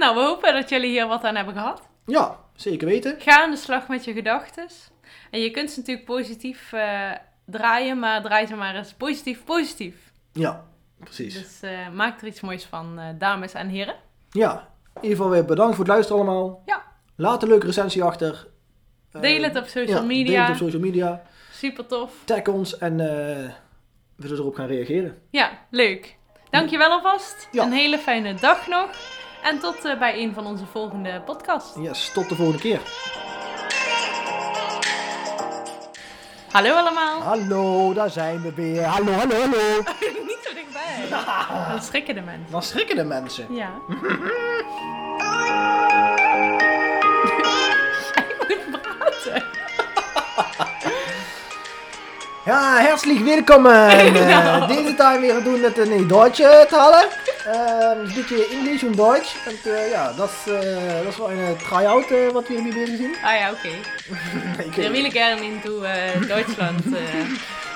nou, 0.02 0.16
we 0.16 0.22
hopen 0.22 0.54
dat 0.54 0.70
jullie 0.70 0.90
hier 0.90 1.08
wat 1.08 1.24
aan 1.24 1.36
hebben 1.36 1.54
gehad. 1.54 1.82
Ja, 2.06 2.38
zeker 2.56 2.88
weten. 2.88 3.16
Ga 3.20 3.44
aan 3.44 3.52
de 3.52 3.58
slag 3.58 3.88
met 3.88 4.06
je 4.06 4.14
gedachten. 4.14 4.68
En 5.32 5.40
je 5.40 5.52
kunt 5.52 5.72
ze 5.72 5.80
natuurlijk 5.80 6.06
positief 6.06 6.72
uh, 6.72 7.12
draaien, 7.46 8.00
maar 8.00 8.22
draai 8.22 8.46
ze 8.46 8.56
maar 8.56 8.76
eens 8.76 8.94
positief, 8.94 9.44
positief. 9.44 9.96
Ja, 10.34 10.66
precies. 11.00 11.34
Dus 11.34 11.72
uh, 11.72 11.90
maak 11.94 12.22
er 12.22 12.28
iets 12.28 12.42
moois 12.42 12.64
van, 12.64 13.00
uh, 13.00 13.06
dames 13.18 13.54
en 13.54 13.68
heren. 13.68 13.96
Ja, 14.32 14.68
in 14.96 15.02
ieder 15.02 15.18
geval 15.18 15.32
weer 15.32 15.46
bedankt 15.46 15.76
voor 15.76 15.86
het 15.86 15.94
luisteren 15.94 16.22
allemaal. 16.22 16.62
Ja. 16.66 16.84
Laat 17.16 17.44
een 17.44 17.50
leuke 17.50 17.66
recensie 17.66 18.04
achter. 18.04 18.48
Deel 19.12 19.44
het 19.44 19.58
op 19.58 19.66
social 19.66 20.00
ja, 20.00 20.06
media. 20.06 20.32
Deel 20.32 20.42
het 20.42 20.50
op 20.50 20.58
social 20.58 20.82
media. 20.82 21.22
Super 21.52 21.86
tof. 21.86 22.14
Tag 22.26 22.48
ons 22.48 22.78
en 22.78 22.98
we 24.16 24.28
zullen 24.28 24.38
erop 24.38 24.56
gaan 24.56 24.68
reageren. 24.68 25.22
Ja, 25.30 25.52
leuk. 25.70 26.18
Dankjewel 26.50 26.90
alvast. 26.90 27.48
Ja. 27.52 27.64
Een 27.64 27.72
hele 27.72 27.98
fijne 27.98 28.34
dag 28.34 28.68
nog. 28.68 28.90
En 29.42 29.60
tot 29.60 29.86
uh, 29.86 30.00
bij 30.00 30.18
een 30.18 30.34
van 30.34 30.46
onze 30.46 30.66
volgende 30.66 31.22
podcasts. 31.26 31.76
Yes, 31.80 32.12
tot 32.14 32.30
de 32.30 32.36
volgende 32.36 32.62
keer. 32.62 32.80
Hallo 36.52 36.74
allemaal. 36.74 37.22
Hallo, 37.22 37.94
daar 37.94 38.10
zijn 38.10 38.42
we 38.42 38.54
weer. 38.54 38.84
Hallo, 38.84 39.12
hallo, 39.12 39.36
hallo. 39.40 39.84
Niet 40.28 40.40
zo 40.44 40.54
dichtbij. 40.54 40.80
Nee. 41.10 41.70
Dan 41.70 41.82
schrikken 41.82 42.16
de 42.16 42.22
mensen. 42.22 42.52
Dan 42.52 42.64
schrikken 42.64 42.96
de 42.96 43.04
mensen. 43.04 43.56
Ja. 43.56 43.70
Jij 48.48 48.58
moet 48.70 48.82
praten. 48.82 49.44
Ja, 52.46 52.78
herzlich 52.78 53.24
willkommen. 53.24 53.90
Genau. 53.90 54.64
Äh, 54.64 54.68
diese 54.68 54.96
Time 54.96 55.22
wir 55.22 55.42
doen 55.42 55.64
het 55.64 55.78
in 55.78 56.08
Deutsch 56.08 56.40
äh, 56.40 56.66
talen. 56.66 57.06
Äh, 57.46 57.98
een 57.98 58.14
beetje 58.14 58.48
Englisch 58.52 58.84
en 58.84 58.96
Deutsch. 58.96 59.36
En 59.48 59.72
äh, 59.72 59.92
ja, 59.92 60.14
dat 60.14 60.30
is, 60.30 60.54
äh, 60.54 61.04
dat 61.04 61.14
is 61.14 61.18
wel 61.18 61.32
een 61.32 61.58
try-out 61.58 62.12
äh, 62.12 62.32
wat 62.34 62.48
we 62.48 62.62
hier 62.62 62.74
bezig 62.74 62.98
zien. 62.98 63.16
Ah 63.24 63.40
ja, 63.40 63.52
oké. 63.52 63.70
Ik, 64.66 64.76
Wir 64.76 64.92
willen 64.98 65.12
gerne 65.12 65.42
into 65.42 65.82
Deutschland. 66.28 66.84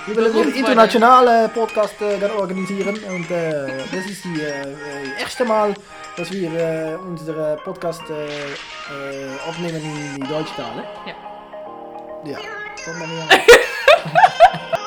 We 0.06 0.14
willen 0.14 0.36
een 0.36 0.56
internationale 0.56 1.50
podcast 1.54 1.96
gaan 2.20 2.32
organiseren. 2.32 3.04
En 3.04 3.26
dit 3.92 4.10
is 4.10 4.22
die 4.22 4.42
äh, 4.42 5.20
eerste 5.20 5.44
Mal, 5.44 5.74
dat 6.16 6.30
we 6.30 6.36
hier 6.36 6.52
äh, 6.52 7.08
onze 7.08 7.60
podcast 7.64 8.04
opnemen 9.48 9.82
in 9.82 10.14
die 10.16 10.28
Deutsch 10.28 10.56
talen. 10.56 10.84
Ja. 11.06 11.16
Ja, 12.24 12.40
maar. 12.98 13.44